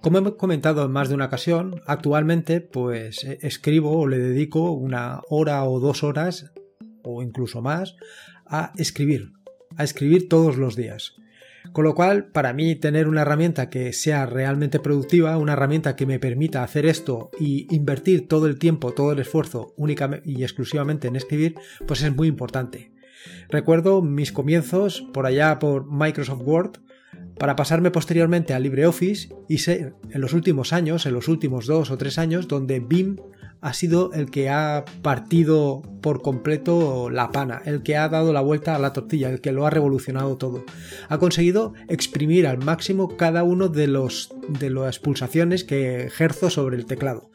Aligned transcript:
Como 0.00 0.18
he 0.18 0.36
comentado 0.36 0.84
en 0.84 0.92
más 0.92 1.08
de 1.08 1.16
una 1.16 1.26
ocasión, 1.26 1.82
actualmente 1.86 2.60
pues 2.60 3.24
eh, 3.24 3.38
escribo 3.42 3.98
o 3.98 4.06
le 4.06 4.18
dedico 4.18 4.70
una 4.72 5.20
hora 5.28 5.64
o 5.64 5.80
dos 5.80 6.04
horas 6.04 6.52
o 7.02 7.22
incluso 7.22 7.62
más 7.62 7.96
a 8.46 8.72
escribir, 8.76 9.32
a 9.76 9.82
escribir 9.82 10.28
todos 10.28 10.56
los 10.56 10.76
días. 10.76 11.16
Con 11.72 11.84
lo 11.84 11.94
cual, 11.94 12.28
para 12.28 12.52
mí, 12.52 12.76
tener 12.76 13.08
una 13.08 13.22
herramienta 13.22 13.68
que 13.68 13.92
sea 13.92 14.24
realmente 14.24 14.80
productiva, 14.80 15.36
una 15.36 15.52
herramienta 15.52 15.96
que 15.96 16.06
me 16.06 16.18
permita 16.18 16.62
hacer 16.62 16.86
esto 16.86 17.30
y 17.38 17.66
invertir 17.74 18.28
todo 18.28 18.46
el 18.46 18.58
tiempo, 18.58 18.92
todo 18.92 19.12
el 19.12 19.18
esfuerzo 19.18 19.74
únicamente 19.76 20.30
y 20.30 20.42
exclusivamente 20.44 21.08
en 21.08 21.16
escribir, 21.16 21.56
pues 21.86 22.02
es 22.02 22.14
muy 22.14 22.28
importante. 22.28 22.92
Recuerdo 23.48 24.00
mis 24.00 24.32
comienzos 24.32 25.02
por 25.12 25.26
allá 25.26 25.58
por 25.58 25.90
Microsoft 25.90 26.42
Word, 26.42 26.78
para 27.38 27.56
pasarme 27.56 27.90
posteriormente 27.90 28.54
a 28.54 28.58
LibreOffice 28.58 29.28
y 29.48 29.58
ser 29.58 29.94
en 30.10 30.20
los 30.20 30.32
últimos 30.32 30.72
años, 30.72 31.06
en 31.06 31.14
los 31.14 31.28
últimos 31.28 31.66
dos 31.66 31.90
o 31.90 31.98
tres 31.98 32.18
años, 32.18 32.48
donde 32.48 32.80
BIM 32.80 33.16
ha 33.60 33.72
sido 33.72 34.12
el 34.12 34.30
que 34.30 34.50
ha 34.50 34.84
partido 35.02 35.82
por 36.00 36.22
completo 36.22 37.10
la 37.10 37.32
pana, 37.32 37.60
el 37.64 37.82
que 37.82 37.96
ha 37.96 38.08
dado 38.08 38.32
la 38.32 38.40
vuelta 38.40 38.74
a 38.74 38.78
la 38.78 38.92
tortilla, 38.92 39.30
el 39.30 39.40
que 39.40 39.52
lo 39.52 39.66
ha 39.66 39.70
revolucionado 39.70 40.36
todo. 40.36 40.64
Ha 41.08 41.18
conseguido 41.18 41.74
exprimir 41.88 42.46
al 42.46 42.58
máximo 42.58 43.16
cada 43.16 43.42
uno 43.42 43.68
de 43.68 43.88
los 43.88 44.30
de 44.48 44.70
las 44.70 44.98
pulsaciones 44.98 45.64
que 45.64 46.06
ejerzo 46.06 46.50
sobre 46.50 46.76
el 46.76 46.86
teclado. 46.86 47.30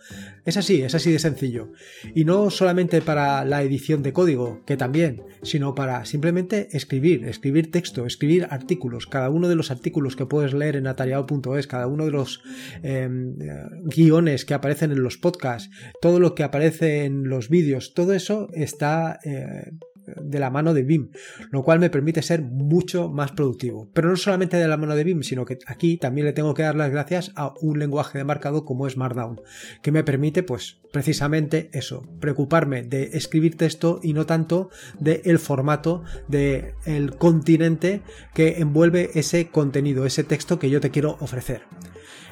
Es 0.45 0.57
así, 0.57 0.81
es 0.81 0.93
así 0.93 1.11
de 1.11 1.19
sencillo. 1.19 1.71
Y 2.13 2.25
no 2.25 2.49
solamente 2.49 3.01
para 3.01 3.45
la 3.45 3.63
edición 3.63 4.03
de 4.03 4.11
código, 4.11 4.61
que 4.65 4.75
también, 4.75 5.23
sino 5.41 5.73
para 5.73 6.03
simplemente 6.05 6.67
escribir, 6.71 7.25
escribir 7.25 7.71
texto, 7.71 8.05
escribir 8.05 8.47
artículos. 8.49 9.07
Cada 9.07 9.29
uno 9.29 9.47
de 9.47 9.55
los 9.55 9.71
artículos 9.71 10.15
que 10.17 10.25
puedes 10.25 10.53
leer 10.53 10.75
en 10.75 10.87
atareado.es, 10.87 11.67
cada 11.67 11.87
uno 11.87 12.05
de 12.05 12.11
los 12.11 12.41
em, 12.81 13.35
guiones 13.83 14.43
que 14.43 14.53
aparecen 14.53 14.91
en 14.91 15.01
los 15.01 15.17
podcasts, 15.17 15.69
todo 16.01 16.19
lo 16.19 16.35
que 16.35 16.43
aparece 16.43 17.05
en 17.05 17.29
los 17.29 17.47
vídeos, 17.47 17.93
todo 17.93 18.13
eso 18.13 18.49
está 18.53 19.19
eh, 19.23 19.71
de 20.05 20.39
la 20.39 20.49
mano 20.49 20.73
de 20.73 20.83
BIM, 20.83 21.09
lo 21.51 21.63
cual 21.63 21.79
me 21.79 21.89
permite 21.89 22.21
ser 22.21 22.41
mucho 22.41 23.09
más 23.09 23.31
productivo. 23.31 23.89
Pero 23.93 24.09
no 24.09 24.15
solamente 24.15 24.57
de 24.57 24.67
la 24.67 24.77
mano 24.77 24.95
de 24.95 25.03
BIM, 25.03 25.23
sino 25.23 25.45
que 25.45 25.59
aquí 25.65 25.97
también 25.97 26.25
le 26.25 26.33
tengo 26.33 26.53
que 26.53 26.63
dar 26.63 26.75
las 26.75 26.91
gracias 26.91 27.31
a 27.35 27.53
un 27.61 27.79
lenguaje 27.79 28.17
de 28.17 28.23
marcado 28.23 28.65
como 28.65 28.87
es 28.87 28.97
Markdown, 28.97 29.41
que 29.81 29.91
me 29.91 30.03
permite, 30.03 30.43
pues, 30.43 30.81
precisamente 30.91 31.69
eso, 31.73 32.07
preocuparme 32.19 32.83
de 32.83 33.11
escribir 33.13 33.57
texto 33.57 33.99
y 34.03 34.13
no 34.13 34.25
tanto 34.25 34.69
del 34.99 35.21
el 35.25 35.39
formato 35.39 36.03
del 36.27 36.73
el 36.85 37.15
continente 37.15 38.01
que 38.33 38.59
envuelve 38.59 39.11
ese 39.15 39.47
contenido, 39.47 40.05
ese 40.05 40.23
texto 40.23 40.59
que 40.59 40.69
yo 40.69 40.79
te 40.81 40.91
quiero 40.91 41.17
ofrecer. 41.19 41.63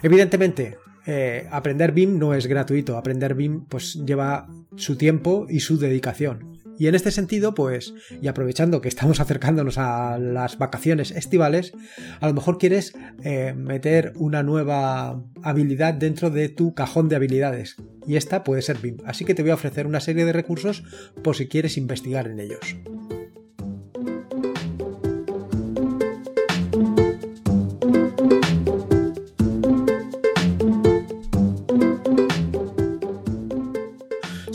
Evidentemente, 0.03 0.77
eh, 1.05 1.47
aprender 1.51 1.91
BIM 1.91 2.19
no 2.19 2.33
es 2.33 2.47
gratuito, 2.47 2.97
aprender 2.97 3.33
BIM 3.33 3.65
pues 3.65 3.95
lleva 4.05 4.47
su 4.75 4.97
tiempo 4.97 5.47
y 5.49 5.61
su 5.61 5.77
dedicación. 5.77 6.60
Y 6.81 6.87
en 6.87 6.95
este 6.95 7.11
sentido, 7.11 7.53
pues, 7.53 7.93
y 8.23 8.27
aprovechando 8.27 8.81
que 8.81 8.89
estamos 8.89 9.19
acercándonos 9.19 9.77
a 9.77 10.17
las 10.17 10.57
vacaciones 10.57 11.11
estivales, 11.11 11.73
a 12.19 12.27
lo 12.27 12.33
mejor 12.33 12.57
quieres 12.57 12.93
eh, 13.23 13.53
meter 13.55 14.13
una 14.15 14.41
nueva 14.41 15.23
habilidad 15.43 15.93
dentro 15.93 16.31
de 16.31 16.49
tu 16.49 16.73
cajón 16.73 17.07
de 17.07 17.17
habilidades. 17.17 17.75
Y 18.07 18.15
esta 18.15 18.43
puede 18.43 18.63
ser 18.63 18.79
BIM. 18.79 18.97
Así 19.05 19.25
que 19.25 19.35
te 19.35 19.43
voy 19.43 19.51
a 19.51 19.53
ofrecer 19.53 19.85
una 19.85 19.99
serie 19.99 20.25
de 20.25 20.33
recursos 20.33 20.83
por 21.23 21.35
si 21.35 21.47
quieres 21.47 21.77
investigar 21.77 22.25
en 22.27 22.39
ellos. 22.39 22.75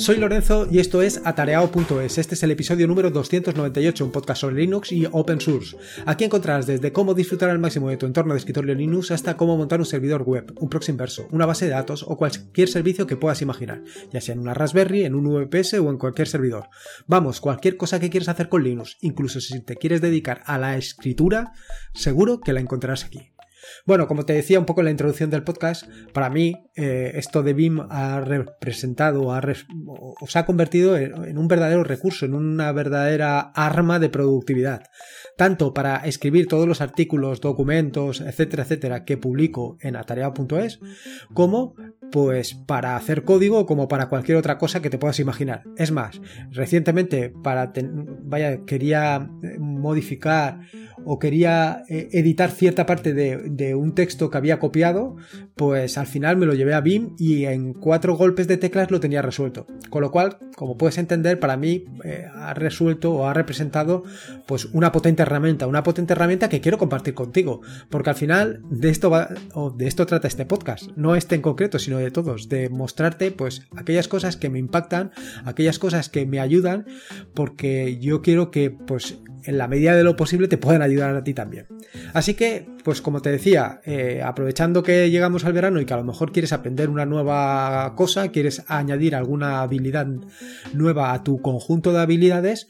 Soy 0.07 0.19
Lorenzo 0.19 0.69
y 0.71 0.79
esto 0.79 1.03
es 1.03 1.21
atareao.es. 1.25 2.19
Este 2.19 2.37
es 2.37 2.43
el 2.45 2.53
episodio 2.53 2.87
número 2.87 3.11
298, 3.11 4.05
un 4.05 4.13
podcast 4.13 4.43
sobre 4.43 4.55
Linux 4.55 4.93
y 4.93 5.05
Open 5.11 5.41
Source. 5.41 5.77
Aquí 6.07 6.23
encontrarás 6.23 6.65
desde 6.65 6.93
cómo 6.93 7.13
disfrutar 7.13 7.51
al 7.51 7.59
máximo 7.59 7.89
de 7.89 7.97
tu 7.97 8.07
entorno 8.07 8.33
de 8.33 8.39
escritorio 8.39 8.77
Linux 8.77 9.11
hasta 9.11 9.37
cómo 9.37 9.57
montar 9.57 9.81
un 9.81 9.85
servidor 9.85 10.23
web, 10.23 10.55
un 10.61 10.69
proxy 10.69 10.93
inverso, 10.93 11.27
una 11.33 11.45
base 11.45 11.65
de 11.65 11.73
datos 11.73 12.05
o 12.07 12.17
cualquier 12.17 12.69
servicio 12.69 13.09
que 13.09 13.17
puedas 13.17 13.43
imaginar, 13.43 13.83
ya 14.13 14.21
sea 14.21 14.35
en 14.35 14.43
una 14.43 14.55
Raspberry, 14.55 15.03
en 15.03 15.17
un 15.17 15.25
VPS 15.25 15.75
o 15.81 15.91
en 15.91 15.99
cualquier 15.99 16.29
servidor. 16.29 16.69
Vamos, 17.09 17.41
cualquier 17.41 17.77
cosa 17.77 17.99
que 17.99 18.09
quieras 18.09 18.29
hacer 18.29 18.49
con 18.49 18.63
Linux, 18.63 18.99
incluso 19.01 19.41
si 19.41 19.61
te 19.61 19.75
quieres 19.75 20.03
dedicar 20.03 20.41
a 20.47 20.57
la 20.57 20.77
escritura, 20.77 21.53
seguro 21.95 22.39
que 22.39 22.53
la 22.53 22.61
encontrarás 22.61 23.05
aquí. 23.07 23.33
Bueno, 23.85 24.07
como 24.07 24.25
te 24.25 24.33
decía 24.33 24.59
un 24.59 24.67
poco 24.67 24.81
en 24.81 24.87
la 24.87 24.91
introducción 24.91 25.31
del 25.31 25.43
podcast, 25.45 25.85
para 26.13 26.31
mí 26.31 26.55
eh, 26.75 27.13
esto 27.15 27.43
de 27.43 27.55
BIM 27.55 27.81
ha 27.91 28.21
representado 28.21 29.33
ha 29.33 29.43
o 29.87 30.27
se 30.27 30.39
ha 30.39 30.47
convertido 30.47 30.97
en, 30.97 31.39
un 31.39 31.49
verdadero 31.49 31.85
recurso, 31.85 32.27
en 32.27 32.35
una 32.35 32.73
verdadera 32.73 33.41
arma 33.55 33.99
de 33.99 34.09
productividad, 34.09 34.83
tanto 35.37 35.73
para 35.73 35.97
escribir 35.99 36.49
todos 36.49 36.67
los 36.67 36.81
artículos, 36.81 37.41
documentos, 37.41 38.21
etcétera, 38.21 38.65
etcétera, 38.65 39.05
que 39.05 39.17
publico 39.17 39.77
en 39.81 39.97
atareado.es, 39.97 40.81
como 41.33 41.75
pues 42.13 42.55
para 42.55 42.97
hacer 42.97 43.25
código 43.25 43.67
como 43.67 43.89
para 43.89 44.09
cualquier 44.09 44.39
otra 44.39 44.59
cosa 44.59 44.81
que 44.81 44.91
te 44.91 44.99
puedas 44.99 45.19
imaginar. 45.21 45.65
Es 45.77 45.91
más, 45.91 46.21
recientemente 46.51 47.31
para 47.31 47.73
vaya 48.23 48.65
quería 48.65 49.29
modificar 49.59 50.61
o 51.09 51.21
quería 51.21 51.85
eh, 51.89 52.09
editar 52.13 52.51
cierta 52.51 52.85
parte 52.85 53.15
de, 53.15 53.75
un 53.77 53.95
texto 53.95 54.29
que 54.29 54.39
había 54.39 54.59
copiado, 54.59 55.17
pues 55.55 55.99
al 55.99 56.07
final 56.07 56.37
me 56.37 56.47
lo 56.47 56.55
llevé 56.55 56.75
a 56.75 56.81
BIM 56.81 57.15
y 57.17 57.45
en 57.45 57.75
cuatro 57.75 58.17
golpes 58.17 58.49
de 58.49 58.57
teclas 58.57 58.91
lo 58.91 58.99
tenía 58.99 59.23
resuelto. 59.23 59.67
Con 59.89 60.03
lo 60.03 60.11
cual, 60.11 60.39
como 60.57 60.77
puedes 60.77 60.99
entender, 60.99 61.39
para 61.39 61.57
mí 61.57 61.85
eh, 62.05 62.27
ha 62.35 62.55
resuelto 62.55 63.13
o 63.13 63.27
ha 63.27 63.35
representado 63.35 64.03
pues 64.47 64.65
una 64.67 64.91
potente 64.91 65.23
herramienta, 65.23 65.69
una 65.69 65.85
potente 65.85 66.13
herramienta 66.13 66.49
que 66.49 66.61
quiero 66.61 66.77
compartir 66.77 67.15
contigo, 67.15 67.61
porque 67.89 68.11
al 68.11 68.17
final 68.17 68.63
de 68.69 68.91
esto 68.91 69.13
o 69.55 69.71
de 69.71 69.87
esto 69.87 70.07
trata 70.07 70.27
este 70.27 70.45
podcast, 70.45 70.91
no 70.97 71.15
este 71.15 71.37
en 71.37 71.43
concreto, 71.43 71.79
sino 71.79 71.99
de 71.99 72.11
todos, 72.11 72.49
de 72.49 72.69
mostrarte 72.69 73.31
pues 73.31 73.63
aquellas 73.77 74.09
cosas 74.09 74.37
que 74.37 74.51
me 74.51 74.59
impactan, 74.59 75.13
aquellas 75.45 75.79
cosas 75.79 76.09
que 76.09 76.27
me 76.27 76.41
ayudan, 76.41 76.87
porque 77.33 77.99
yo 78.01 78.23
quiero 78.23 78.51
que 78.51 78.71
pues 78.71 79.19
en 79.45 79.59
la 79.59 79.69
medida 79.69 79.95
de 79.95 80.03
lo 80.03 80.17
posible 80.17 80.49
te 80.49 80.59
puedan 80.59 80.83
ayudar 80.83 80.96
a 81.03 81.25
ti 81.25 81.35
también. 81.35 81.67
Así 82.13 82.35
que, 82.35 82.67
pues 82.85 83.01
como 83.03 83.21
te 83.21 83.31
decía, 83.31 83.81
eh, 83.85 84.23
aprovechando 84.25 84.83
que 84.83 85.11
llegamos 85.11 85.45
al 85.45 85.53
verano 85.53 85.81
y 85.81 85.87
que 85.87 85.95
a 85.95 85.99
lo 85.99 86.05
mejor 86.05 86.33
quieres 86.33 86.53
aprender 86.53 86.89
una 86.89 87.07
nueva 87.07 87.95
cosa, 87.97 88.29
quieres 88.29 88.65
añadir 88.69 89.15
alguna 89.15 89.63
habilidad 89.63 90.07
nueva 90.73 91.13
a 91.13 91.23
tu 91.23 91.41
conjunto 91.41 91.93
de 91.93 92.01
habilidades, 92.01 92.67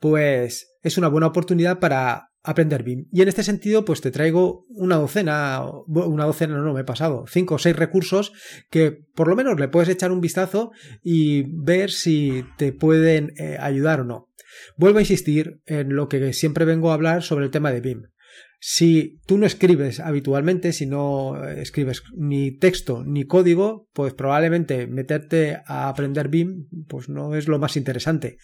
pues 0.00 0.76
es 0.82 0.98
una 0.98 1.08
buena 1.08 1.28
oportunidad 1.28 1.78
para 1.78 2.30
aprender 2.46 2.84
BIM. 2.84 3.08
Y 3.12 3.22
en 3.22 3.28
este 3.28 3.42
sentido, 3.42 3.84
pues 3.84 4.00
te 4.00 4.10
traigo 4.10 4.64
una 4.68 4.96
docena, 4.96 5.62
una 5.86 6.24
docena 6.24 6.56
no, 6.56 6.72
me 6.72 6.82
he 6.82 6.84
pasado, 6.84 7.24
cinco 7.28 7.56
o 7.56 7.58
seis 7.58 7.76
recursos 7.76 8.32
que 8.70 8.92
por 9.14 9.28
lo 9.28 9.36
menos 9.36 9.58
le 9.58 9.68
puedes 9.68 9.88
echar 9.88 10.12
un 10.12 10.20
vistazo 10.20 10.70
y 11.02 11.42
ver 11.48 11.90
si 11.90 12.44
te 12.56 12.72
pueden 12.72 13.32
eh, 13.36 13.56
ayudar 13.60 14.00
o 14.00 14.04
no. 14.04 14.30
Vuelvo 14.76 14.98
a 14.98 15.02
insistir 15.02 15.60
en 15.66 15.94
lo 15.94 16.08
que 16.08 16.32
siempre 16.32 16.64
vengo 16.64 16.90
a 16.90 16.94
hablar 16.94 17.22
sobre 17.22 17.44
el 17.44 17.50
tema 17.50 17.72
de 17.72 17.80
BIM. 17.80 18.02
Si 18.58 19.20
tú 19.26 19.38
no 19.38 19.46
escribes 19.46 20.00
habitualmente, 20.00 20.72
si 20.72 20.86
no 20.86 21.44
escribes 21.44 22.02
ni 22.16 22.52
texto 22.52 23.04
ni 23.04 23.24
código, 23.24 23.88
pues 23.92 24.14
probablemente 24.14 24.86
meterte 24.86 25.60
a 25.66 25.88
aprender 25.88 26.28
BIM 26.28 26.68
pues 26.88 27.08
no 27.08 27.34
es 27.34 27.48
lo 27.48 27.58
más 27.58 27.76
interesante. 27.76 28.38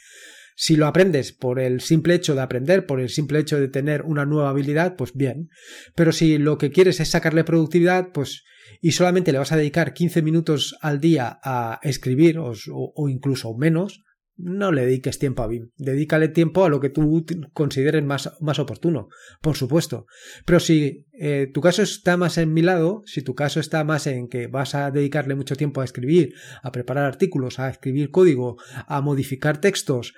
Si 0.57 0.77
lo 0.77 0.87
aprendes 0.87 1.33
por 1.33 1.61
el 1.61 1.81
simple 1.81 2.15
hecho 2.15 2.35
de 2.35 2.43
aprender, 2.43 2.87
por 2.87 3.01
el 3.01 3.09
simple 3.09 3.39
hecho 3.39 3.59
de 3.61 3.69
tener 3.69 4.03
una 4.03 4.27
nueva 4.27 4.51
habilidad, 4.51 4.97
pues 4.97 5.13
bien. 5.15 5.49
Pero 5.95 6.13
si 6.13 6.39
lo 6.39 6.59
que 6.59 6.71
quieres 6.71 7.01
es 7.01 7.11
sacarle 7.11 7.45
productividad, 7.45 8.13
pues 8.13 8.45
y 8.81 8.93
solamente 8.93 9.33
le 9.33 9.39
vas 9.39 9.53
a 9.53 9.57
dedicar 9.57 9.93
15 9.93 10.23
minutos 10.23 10.77
al 10.81 11.01
día 11.01 11.39
a 11.43 11.79
escribir 11.83 12.39
o, 12.39 12.53
o 12.73 13.09
incluso 13.09 13.55
menos, 13.57 14.03
no 14.37 14.73
le 14.73 14.87
dediques 14.87 15.19
tiempo 15.19 15.43
a 15.43 15.47
BIM. 15.47 15.71
Dedícale 15.77 16.29
tiempo 16.29 16.65
a 16.65 16.69
lo 16.69 16.81
que 16.81 16.91
tú 16.91 17.25
consideres 17.53 18.03
más, 18.03 18.33
más 18.41 18.59
oportuno, 18.59 19.09
por 19.41 19.57
supuesto. 19.57 20.07
Pero 20.45 20.59
si 20.59 21.07
eh, 21.13 21.51
tu 21.53 21.61
caso 21.61 21.83
está 21.83 22.17
más 22.17 22.39
en 22.39 22.53
mi 22.53 22.63
lado, 22.63 23.03
si 23.07 23.23
tu 23.23 23.35
caso 23.35 23.61
está 23.61 23.85
más 23.85 24.07
en 24.07 24.29
que 24.29 24.47
vas 24.47 24.75
a 24.75 24.91
dedicarle 24.91 25.35
mucho 25.35 25.55
tiempo 25.55 25.81
a 25.81 25.85
escribir, 25.85 26.35
a 26.63 26.73
preparar 26.73 27.05
artículos, 27.05 27.59
a 27.59 27.69
escribir 27.69 28.11
código, 28.11 28.57
a 28.87 29.01
modificar 29.01 29.61
textos, 29.61 30.15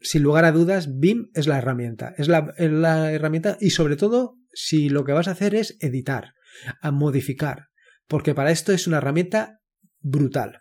sin 0.00 0.22
lugar 0.22 0.44
a 0.44 0.52
dudas, 0.52 0.98
BIM 0.98 1.30
es 1.34 1.46
la 1.46 1.58
herramienta. 1.58 2.14
Es 2.16 2.28
la, 2.28 2.52
es 2.56 2.70
la 2.70 3.12
herramienta 3.12 3.56
y 3.60 3.70
sobre 3.70 3.96
todo 3.96 4.36
si 4.52 4.88
lo 4.88 5.04
que 5.04 5.12
vas 5.12 5.28
a 5.28 5.32
hacer 5.32 5.54
es 5.54 5.76
editar, 5.80 6.32
a 6.80 6.90
modificar, 6.90 7.66
porque 8.06 8.34
para 8.34 8.50
esto 8.50 8.72
es 8.72 8.86
una 8.86 8.98
herramienta 8.98 9.60
brutal. 10.00 10.60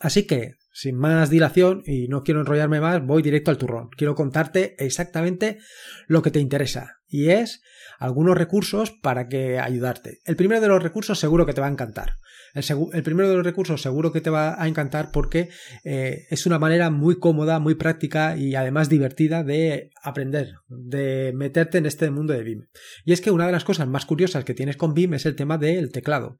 Así 0.00 0.26
que 0.26 0.54
sin 0.78 0.96
más 0.96 1.28
dilación 1.28 1.82
y 1.84 2.06
no 2.06 2.22
quiero 2.22 2.38
enrollarme 2.38 2.80
más, 2.80 3.04
voy 3.04 3.20
directo 3.20 3.50
al 3.50 3.58
turrón. 3.58 3.88
Quiero 3.96 4.14
contarte 4.14 4.76
exactamente 4.78 5.58
lo 6.06 6.22
que 6.22 6.30
te 6.30 6.38
interesa 6.38 6.98
y 7.08 7.30
es 7.30 7.62
algunos 7.98 8.38
recursos 8.38 8.92
para 8.92 9.26
que 9.26 9.58
ayudarte. 9.58 10.20
El 10.24 10.36
primero 10.36 10.60
de 10.60 10.68
los 10.68 10.80
recursos 10.80 11.18
seguro 11.18 11.46
que 11.46 11.52
te 11.52 11.60
va 11.60 11.66
a 11.66 11.70
encantar. 11.70 12.12
El, 12.54 13.02
primero 13.02 13.28
de 13.28 13.34
los 13.34 13.44
recursos 13.44 13.82
seguro 13.82 14.12
que 14.12 14.20
te 14.20 14.30
va 14.30 14.62
a 14.62 14.68
encantar 14.68 15.10
porque 15.12 15.48
eh, 15.84 16.26
es 16.30 16.46
una 16.46 16.60
manera 16.60 16.90
muy 16.90 17.18
cómoda, 17.18 17.58
muy 17.58 17.74
práctica 17.74 18.36
y 18.36 18.54
además 18.54 18.88
divertida 18.88 19.42
de 19.42 19.90
aprender, 20.00 20.54
de 20.68 21.32
meterte 21.34 21.78
en 21.78 21.86
este 21.86 22.08
mundo 22.10 22.34
de 22.34 22.44
BIM. 22.44 22.68
Y 23.04 23.12
es 23.12 23.20
que 23.20 23.32
una 23.32 23.46
de 23.46 23.52
las 23.52 23.64
cosas 23.64 23.88
más 23.88 24.06
curiosas 24.06 24.44
que 24.44 24.54
tienes 24.54 24.76
con 24.76 24.94
BIM 24.94 25.14
es 25.14 25.26
el 25.26 25.34
tema 25.34 25.58
del 25.58 25.90
teclado. 25.90 26.38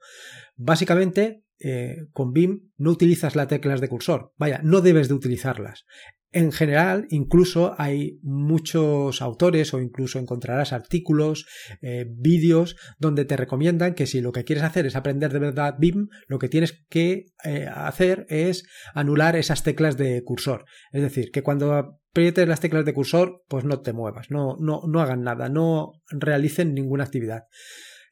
Básicamente, 0.54 1.42
eh, 1.60 2.06
con 2.12 2.32
BIM 2.32 2.70
no 2.76 2.90
utilizas 2.90 3.36
las 3.36 3.48
teclas 3.48 3.80
de 3.80 3.88
cursor. 3.88 4.32
Vaya, 4.36 4.60
no 4.62 4.80
debes 4.80 5.08
de 5.08 5.14
utilizarlas. 5.14 5.84
En 6.30 6.52
general, 6.52 7.06
incluso 7.08 7.74
hay 7.78 8.18
muchos 8.22 9.22
autores 9.22 9.72
o 9.72 9.80
incluso 9.80 10.18
encontrarás 10.18 10.74
artículos, 10.74 11.46
eh, 11.80 12.04
vídeos 12.06 12.76
donde 12.98 13.24
te 13.24 13.38
recomiendan 13.38 13.94
que 13.94 14.06
si 14.06 14.20
lo 14.20 14.30
que 14.30 14.44
quieres 14.44 14.64
hacer 14.64 14.84
es 14.84 14.94
aprender 14.94 15.32
de 15.32 15.38
verdad 15.38 15.76
BIM, 15.78 16.08
lo 16.26 16.38
que 16.38 16.50
tienes 16.50 16.84
que 16.90 17.26
eh, 17.44 17.66
hacer 17.72 18.26
es 18.28 18.66
anular 18.92 19.36
esas 19.36 19.62
teclas 19.62 19.96
de 19.96 20.22
cursor. 20.22 20.66
Es 20.92 21.00
decir, 21.00 21.30
que 21.30 21.42
cuando 21.42 21.72
aprietes 21.72 22.46
las 22.46 22.60
teclas 22.60 22.84
de 22.84 22.92
cursor, 22.92 23.42
pues 23.48 23.64
no 23.64 23.80
te 23.80 23.94
muevas, 23.94 24.30
no, 24.30 24.56
no, 24.60 24.82
no 24.86 25.00
hagan 25.00 25.22
nada, 25.22 25.48
no 25.48 25.92
realicen 26.10 26.74
ninguna 26.74 27.04
actividad. 27.04 27.44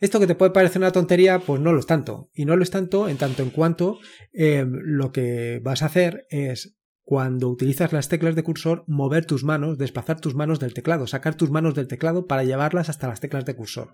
Esto 0.01 0.21
que 0.21 0.27
te 0.27 0.35
puede 0.35 0.53
parecer 0.53 0.79
una 0.79 0.93
tontería, 0.93 1.39
pues 1.39 1.61
no 1.61 1.73
lo 1.73 1.81
es 1.81 1.87
tanto. 1.87 2.31
Y 2.35 2.45
no 2.45 2.57
lo 2.57 2.63
es 2.63 2.71
tanto 2.71 3.09
en 3.09 3.17
tanto 3.17 3.43
en 3.43 3.51
cuanto 3.51 3.99
eh, 4.33 4.67
lo 4.69 5.13
que 5.13 5.61
vas 5.63 5.83
a 5.83 5.87
hacer 5.87 6.27
es 6.31 6.77
cuando 7.03 7.49
utilizas 7.49 7.93
las 7.93 8.09
teclas 8.09 8.35
de 8.35 8.43
cursor, 8.43 8.85
mover 8.89 9.27
tus 9.27 9.45
manos, 9.45 9.79
desplazar 9.79 10.21
tus 10.21 10.35
manos 10.35 10.59
del 10.59 10.75
teclado, 10.75 11.07
sacar 11.07 11.37
tus 11.37 11.51
manos 11.51 11.75
del 11.75 11.87
teclado 11.87 12.27
para 12.27 12.43
llevarlas 12.43 12.89
hasta 12.89 13.07
las 13.07 13.21
teclas 13.21 13.45
de 13.45 13.55
cursor. 13.55 13.93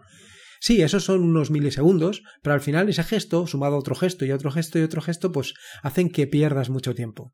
Sí, 0.61 0.81
esos 0.81 1.05
son 1.05 1.23
unos 1.23 1.51
milisegundos, 1.51 2.23
pero 2.43 2.55
al 2.55 2.61
final 2.61 2.89
ese 2.89 3.03
gesto, 3.03 3.47
sumado 3.47 3.75
a 3.75 3.79
otro 3.81 3.95
gesto 3.95 4.25
y 4.25 4.33
otro 4.33 4.51
gesto 4.51 4.79
y 4.79 4.83
otro 4.83 5.03
gesto, 5.03 5.31
pues 5.31 5.55
hacen 5.83 6.09
que 6.09 6.27
pierdas 6.27 6.71
mucho 6.71 6.95
tiempo. 6.95 7.33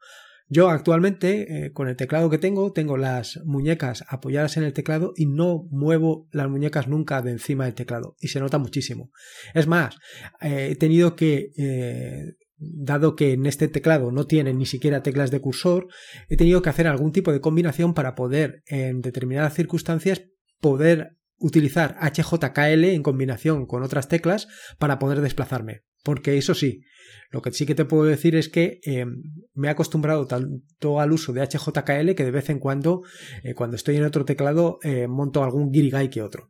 Yo 0.50 0.70
actualmente, 0.70 1.66
eh, 1.66 1.72
con 1.72 1.88
el 1.88 1.96
teclado 1.96 2.30
que 2.30 2.38
tengo, 2.38 2.72
tengo 2.72 2.96
las 2.96 3.40
muñecas 3.44 4.04
apoyadas 4.08 4.56
en 4.56 4.64
el 4.64 4.72
teclado 4.72 5.12
y 5.14 5.26
no 5.26 5.66
muevo 5.70 6.26
las 6.32 6.48
muñecas 6.48 6.88
nunca 6.88 7.20
de 7.20 7.32
encima 7.32 7.66
del 7.66 7.74
teclado. 7.74 8.16
Y 8.18 8.28
se 8.28 8.40
nota 8.40 8.58
muchísimo. 8.58 9.10
Es 9.54 9.66
más, 9.66 9.96
eh, 10.40 10.68
he 10.70 10.76
tenido 10.76 11.16
que 11.16 11.50
eh, 11.58 12.34
dado 12.56 13.14
que 13.14 13.32
en 13.32 13.44
este 13.46 13.68
teclado 13.68 14.10
no 14.10 14.26
tiene 14.26 14.54
ni 14.54 14.64
siquiera 14.64 15.02
teclas 15.02 15.30
de 15.30 15.40
cursor, 15.40 15.88
he 16.28 16.36
tenido 16.36 16.62
que 16.62 16.70
hacer 16.70 16.86
algún 16.86 17.12
tipo 17.12 17.30
de 17.32 17.40
combinación 17.40 17.92
para 17.92 18.14
poder, 18.14 18.62
en 18.66 19.02
determinadas 19.02 19.54
circunstancias, 19.54 20.24
poder 20.60 21.18
utilizar 21.38 21.96
HJKL 22.00 22.84
en 22.84 23.02
combinación 23.02 23.66
con 23.66 23.82
otras 23.82 24.08
teclas 24.08 24.48
para 24.78 24.98
poder 24.98 25.20
desplazarme. 25.20 25.82
Porque 26.08 26.38
eso 26.38 26.54
sí, 26.54 26.80
lo 27.30 27.42
que 27.42 27.52
sí 27.52 27.66
que 27.66 27.74
te 27.74 27.84
puedo 27.84 28.04
decir 28.04 28.34
es 28.34 28.48
que 28.48 28.80
eh, 28.82 29.04
me 29.52 29.68
he 29.68 29.70
acostumbrado 29.70 30.26
tanto 30.26 31.00
al 31.00 31.12
uso 31.12 31.34
de 31.34 31.42
HJKL 31.42 32.14
que 32.14 32.24
de 32.24 32.30
vez 32.30 32.48
en 32.48 32.60
cuando, 32.60 33.02
eh, 33.42 33.52
cuando 33.52 33.76
estoy 33.76 33.96
en 33.96 34.04
otro 34.04 34.24
teclado, 34.24 34.78
eh, 34.84 35.06
monto 35.06 35.44
algún 35.44 35.70
guirigay 35.70 36.08
que 36.08 36.22
otro. 36.22 36.48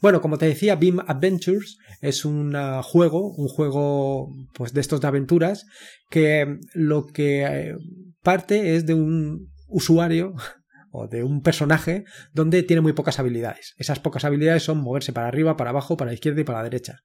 Bueno, 0.00 0.20
como 0.20 0.38
te 0.38 0.46
decía, 0.46 0.76
Beam 0.76 1.00
Adventures 1.04 1.78
es 2.00 2.24
un 2.24 2.54
juego, 2.84 3.34
un 3.34 3.48
juego 3.48 4.32
pues 4.54 4.72
de 4.72 4.82
estos 4.82 5.00
de 5.00 5.08
aventuras, 5.08 5.66
que 6.08 6.60
lo 6.72 7.08
que 7.08 7.74
parte 8.22 8.76
es 8.76 8.86
de 8.86 8.94
un 8.94 9.48
usuario 9.66 10.34
o 10.92 11.08
de 11.08 11.24
un 11.24 11.42
personaje 11.42 12.04
donde 12.32 12.62
tiene 12.62 12.82
muy 12.82 12.92
pocas 12.92 13.18
habilidades. 13.18 13.74
Esas 13.78 13.98
pocas 13.98 14.24
habilidades 14.24 14.62
son 14.62 14.78
moverse 14.78 15.12
para 15.12 15.26
arriba, 15.26 15.56
para 15.56 15.70
abajo, 15.70 15.96
para 15.96 16.12
la 16.12 16.14
izquierda 16.14 16.42
y 16.42 16.44
para 16.44 16.58
la 16.58 16.64
derecha. 16.70 17.00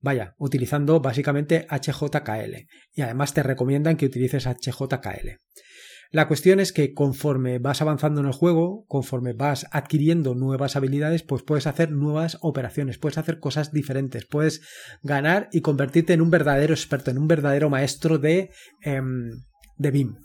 Vaya, 0.00 0.34
utilizando 0.38 1.00
básicamente 1.00 1.66
HJKL. 1.68 2.66
Y 2.94 3.02
además 3.02 3.34
te 3.34 3.42
recomiendan 3.42 3.96
que 3.96 4.06
utilices 4.06 4.46
HJKL. 4.46 5.38
La 6.12 6.26
cuestión 6.26 6.58
es 6.58 6.72
que 6.72 6.92
conforme 6.92 7.60
vas 7.60 7.82
avanzando 7.82 8.20
en 8.20 8.26
el 8.26 8.32
juego, 8.32 8.84
conforme 8.88 9.32
vas 9.32 9.66
adquiriendo 9.70 10.34
nuevas 10.34 10.74
habilidades, 10.74 11.22
pues 11.22 11.44
puedes 11.44 11.68
hacer 11.68 11.92
nuevas 11.92 12.36
operaciones, 12.40 12.98
puedes 12.98 13.16
hacer 13.16 13.38
cosas 13.38 13.72
diferentes, 13.72 14.26
puedes 14.26 14.60
ganar 15.02 15.48
y 15.52 15.60
convertirte 15.60 16.12
en 16.12 16.20
un 16.20 16.30
verdadero 16.30 16.74
experto, 16.74 17.12
en 17.12 17.18
un 17.18 17.28
verdadero 17.28 17.70
maestro 17.70 18.18
de, 18.18 18.50
em, 18.82 19.30
de 19.76 19.90
BIM. 19.92 20.16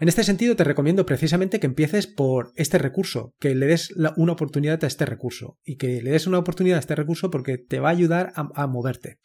En 0.00 0.08
este 0.08 0.22
sentido, 0.22 0.54
te 0.54 0.64
recomiendo 0.64 1.04
precisamente 1.04 1.58
que 1.58 1.66
empieces 1.66 2.06
por 2.06 2.52
este 2.54 2.78
recurso, 2.78 3.34
que 3.40 3.54
le 3.54 3.66
des 3.66 3.90
una 4.16 4.32
oportunidad 4.32 4.82
a 4.84 4.86
este 4.86 5.04
recurso 5.04 5.58
y 5.64 5.76
que 5.76 6.00
le 6.02 6.12
des 6.12 6.26
una 6.26 6.38
oportunidad 6.38 6.76
a 6.76 6.80
este 6.80 6.94
recurso 6.94 7.30
porque 7.30 7.58
te 7.58 7.80
va 7.80 7.88
a 7.88 7.92
ayudar 7.92 8.32
a, 8.34 8.66
moverte. 8.68 9.18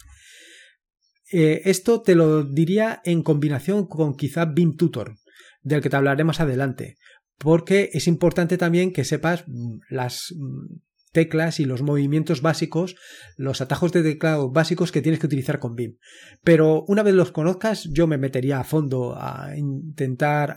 Eh, 1.32 1.62
esto 1.66 2.02
te 2.02 2.16
lo 2.16 2.44
diría 2.44 3.02
en 3.06 3.22
combinación 3.22 3.86
con 3.86 4.16
quizá 4.16 4.46
BIM 4.46 4.76
Tutor 4.76 5.16
del 5.62 5.82
que 5.82 5.90
te 5.90 5.96
hablaré 5.96 6.24
más 6.24 6.40
adelante, 6.40 6.98
porque 7.38 7.92
es 7.94 8.08
importante 8.08 8.58
también 8.58 8.94
que 8.94 9.04
sepas 9.04 9.44
mm, 9.48 9.78
las 9.90 10.34
mm, 10.36 10.76
teclas 11.14 11.62
y 11.62 11.66
los 11.66 11.82
movimientos 11.82 12.42
básicos, 12.42 12.96
los 13.38 13.62
atajos 13.62 13.94
de 13.94 14.04
teclado 14.04 14.50
básicos 14.52 14.92
que 14.92 15.02
tienes 15.02 15.20
que 15.20 15.28
utilizar 15.28 15.60
con 15.60 15.76
BIM. 15.76 15.98
Pero 16.44 16.84
una 16.88 17.04
vez 17.04 17.14
los 17.14 17.32
conozcas, 17.32 17.86
yo 17.92 18.08
me 18.08 18.18
metería 18.18 18.60
a 18.60 18.64
fondo 18.66 19.16
a 19.18 19.56
intentar 19.56 20.56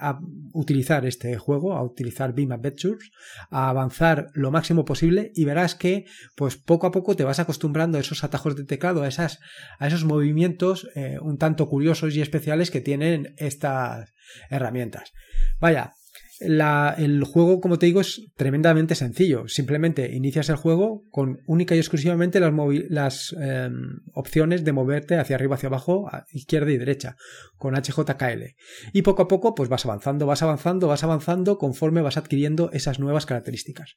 utilizar 0.52 1.06
este 1.06 1.36
juego, 1.36 1.74
a 1.74 1.84
utilizar 1.84 2.34
BIM 2.34 2.52
Adventures, 2.52 3.12
a 3.50 3.68
avanzar 3.68 4.30
lo 4.32 4.50
máximo 4.50 4.84
posible 4.84 5.30
y 5.34 5.44
verás 5.44 5.74
que 5.74 6.06
pues 6.34 6.56
poco 6.56 6.86
a 6.86 6.90
poco 6.90 7.14
te 7.14 7.24
vas 7.24 7.38
acostumbrando 7.38 7.98
a 7.98 8.00
esos 8.00 8.24
atajos 8.24 8.56
de 8.56 8.64
teclado, 8.64 9.02
a, 9.02 9.08
esas, 9.08 9.38
a 9.78 9.86
esos 9.86 10.04
movimientos 10.04 10.88
eh, 10.94 11.18
un 11.20 11.38
tanto 11.38 11.68
curiosos 11.68 12.16
y 12.16 12.22
especiales 12.22 12.70
que 12.70 12.80
tienen 12.80 13.34
estas 13.36 14.12
herramientas. 14.50 15.12
Vaya, 15.60 15.94
el 16.40 17.24
juego, 17.24 17.60
como 17.60 17.78
te 17.78 17.86
digo, 17.86 18.00
es 18.00 18.22
tremendamente 18.36 18.94
sencillo. 18.94 19.48
Simplemente 19.48 20.14
inicias 20.14 20.48
el 20.48 20.56
juego 20.56 21.04
con 21.10 21.38
única 21.46 21.74
y 21.74 21.78
exclusivamente 21.78 22.40
las, 22.40 23.34
em, 23.40 24.00
opciones 24.12 24.64
de 24.64 24.72
moverte 24.72 25.16
hacia 25.16 25.36
arriba, 25.36 25.54
hacia 25.54 25.68
abajo, 25.68 26.08
a 26.08 26.26
izquierda 26.30 26.70
y 26.70 26.78
derecha, 26.78 27.16
con 27.56 27.74
HJKL. 27.74 28.54
Y 28.92 29.02
poco 29.02 29.22
a 29.22 29.28
poco, 29.28 29.54
pues 29.54 29.68
vas 29.68 29.86
avanzando, 29.86 30.26
vas 30.26 30.42
avanzando, 30.42 30.88
vas 30.88 31.04
avanzando 31.04 31.58
conforme 31.58 32.02
vas 32.02 32.16
adquiriendo 32.16 32.70
esas 32.72 32.98
nuevas 32.98 33.24
características. 33.24 33.94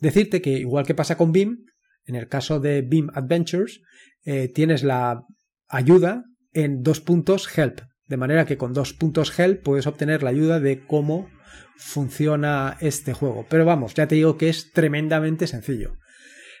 Decirte 0.00 0.42
que, 0.42 0.58
igual 0.58 0.86
que 0.86 0.94
pasa 0.94 1.16
con 1.16 1.32
BIM, 1.32 1.66
en 2.04 2.14
el 2.14 2.28
caso 2.28 2.60
de 2.60 2.82
BIM 2.82 3.10
Adventures, 3.14 3.80
eh, 4.24 4.48
tienes 4.52 4.82
la 4.82 5.22
ayuda 5.68 6.24
en 6.52 6.82
dos 6.82 7.00
puntos 7.00 7.48
help. 7.56 7.80
De 8.06 8.16
manera 8.16 8.46
que 8.46 8.56
con 8.56 8.72
dos 8.72 8.92
puntos 8.92 9.36
help 9.38 9.62
puedes 9.62 9.86
obtener 9.86 10.22
la 10.22 10.30
ayuda 10.30 10.60
de 10.60 10.84
cómo 10.86 11.28
funciona 11.76 12.76
este 12.80 13.12
juego. 13.12 13.46
Pero 13.48 13.64
vamos, 13.64 13.94
ya 13.94 14.08
te 14.08 14.14
digo 14.14 14.36
que 14.36 14.48
es 14.48 14.72
tremendamente 14.72 15.46
sencillo. 15.46 15.98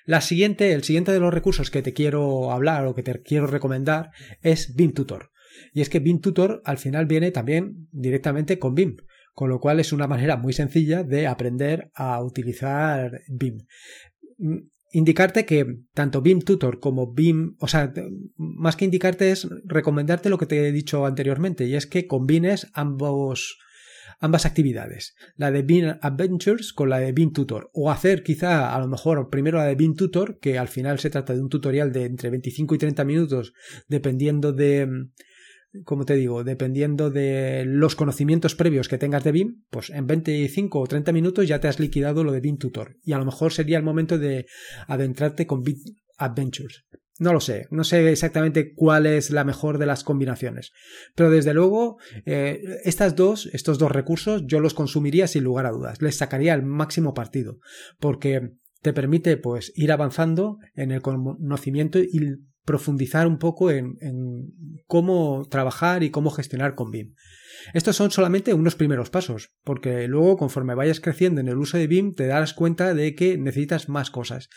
La 0.04 0.20
siguiente, 0.20 0.72
el 0.72 0.84
siguiente 0.84 1.12
de 1.12 1.18
los 1.18 1.34
recursos 1.34 1.70
que 1.70 1.82
te 1.82 1.92
quiero 1.92 2.52
hablar 2.52 2.86
o 2.86 2.94
que 2.94 3.02
te 3.02 3.22
quiero 3.22 3.48
recomendar 3.48 4.12
es 4.40 4.76
BIM 4.76 4.92
Tutor. 4.92 5.30
Y 5.72 5.80
es 5.80 5.88
que 5.88 5.98
BIM 5.98 6.20
Tutor 6.20 6.62
al 6.64 6.78
final 6.78 7.06
viene 7.06 7.32
también 7.32 7.88
directamente 7.90 8.58
con 8.58 8.74
BIM, 8.74 8.98
con 9.34 9.50
lo 9.50 9.58
cual 9.58 9.80
es 9.80 9.92
una 9.92 10.06
manera 10.06 10.36
muy 10.36 10.52
sencilla 10.52 11.02
de 11.02 11.26
aprender 11.26 11.90
a 11.94 12.22
utilizar 12.22 13.22
BIM. 13.28 13.66
Indicarte 14.92 15.44
que 15.44 15.80
tanto 15.92 16.22
BIM 16.22 16.40
Tutor 16.40 16.78
como 16.78 17.12
BIM, 17.12 17.56
o 17.58 17.66
sea, 17.66 17.92
más 18.36 18.76
que 18.76 18.84
indicarte 18.84 19.32
es 19.32 19.48
recomendarte 19.64 20.30
lo 20.30 20.38
que 20.38 20.46
te 20.46 20.68
he 20.68 20.72
dicho 20.72 21.04
anteriormente, 21.04 21.66
y 21.66 21.74
es 21.74 21.86
que 21.86 22.06
combines 22.06 22.68
ambos 22.74 23.58
ambas 24.18 24.46
actividades, 24.46 25.14
la 25.36 25.50
de 25.50 25.62
Bean 25.62 25.98
Adventures 26.02 26.72
con 26.72 26.90
la 26.90 26.98
de 26.98 27.12
Bean 27.12 27.32
Tutor, 27.32 27.70
o 27.72 27.90
hacer 27.90 28.22
quizá 28.22 28.74
a 28.74 28.80
lo 28.80 28.88
mejor 28.88 29.28
primero 29.30 29.58
la 29.58 29.66
de 29.66 29.74
Bean 29.74 29.94
Tutor, 29.94 30.38
que 30.38 30.58
al 30.58 30.68
final 30.68 30.98
se 30.98 31.10
trata 31.10 31.34
de 31.34 31.40
un 31.40 31.48
tutorial 31.48 31.92
de 31.92 32.04
entre 32.04 32.30
25 32.30 32.74
y 32.74 32.78
30 32.78 33.04
minutos, 33.04 33.52
dependiendo 33.88 34.52
de, 34.52 35.08
como 35.84 36.04
te 36.04 36.14
digo, 36.14 36.44
dependiendo 36.44 37.10
de 37.10 37.64
los 37.66 37.96
conocimientos 37.96 38.54
previos 38.54 38.88
que 38.88 38.98
tengas 38.98 39.24
de 39.24 39.32
BIM, 39.32 39.64
pues 39.70 39.90
en 39.90 40.06
25 40.06 40.80
o 40.80 40.86
30 40.86 41.12
minutos 41.12 41.46
ya 41.46 41.60
te 41.60 41.68
has 41.68 41.80
liquidado 41.80 42.24
lo 42.24 42.32
de 42.32 42.40
BIM 42.40 42.58
Tutor. 42.58 42.96
Y 43.02 43.12
a 43.12 43.18
lo 43.18 43.24
mejor 43.24 43.52
sería 43.52 43.78
el 43.78 43.84
momento 43.84 44.18
de 44.18 44.46
adentrarte 44.86 45.46
con 45.46 45.62
BIM 45.62 45.76
Adventures. 46.18 46.86
No 47.18 47.32
lo 47.32 47.40
sé, 47.40 47.66
no 47.70 47.82
sé 47.82 48.10
exactamente 48.10 48.74
cuál 48.74 49.06
es 49.06 49.30
la 49.30 49.44
mejor 49.44 49.78
de 49.78 49.86
las 49.86 50.04
combinaciones. 50.04 50.72
Pero 51.14 51.30
desde 51.30 51.54
luego, 51.54 51.98
eh, 52.26 52.62
estas 52.84 53.16
dos, 53.16 53.48
estos 53.52 53.78
dos 53.78 53.90
recursos, 53.90 54.42
yo 54.46 54.60
los 54.60 54.74
consumiría 54.74 55.26
sin 55.26 55.44
lugar 55.44 55.66
a 55.66 55.70
dudas. 55.70 56.02
Les 56.02 56.16
sacaría 56.16 56.52
el 56.52 56.62
máximo 56.62 57.14
partido. 57.14 57.58
Porque 57.98 58.52
te 58.82 58.92
permite, 58.92 59.36
pues, 59.36 59.72
ir 59.74 59.92
avanzando 59.92 60.58
en 60.74 60.90
el 60.90 61.00
conocimiento 61.00 61.98
y 61.98 62.36
profundizar 62.66 63.26
un 63.26 63.38
poco 63.38 63.70
en, 63.70 63.96
cómo 64.86 65.46
trabajar 65.48 66.02
y 66.02 66.10
cómo 66.10 66.30
gestionar 66.30 66.74
con 66.74 66.90
BIM. 66.90 67.14
Estos 67.72 67.96
son 67.96 68.10
solamente 68.10 68.52
unos 68.52 68.74
primeros 68.74 69.08
pasos, 69.08 69.54
porque 69.64 70.06
luego 70.08 70.36
conforme 70.36 70.74
vayas 70.74 71.00
creciendo 71.00 71.40
en 71.40 71.48
el 71.48 71.56
uso 71.56 71.78
de 71.78 71.86
BIM 71.86 72.12
te 72.14 72.26
darás 72.26 72.52
cuenta 72.52 72.92
de 72.92 73.14
que 73.14 73.38
necesitas 73.38 73.88
más 73.88 74.10
cosas. 74.10 74.50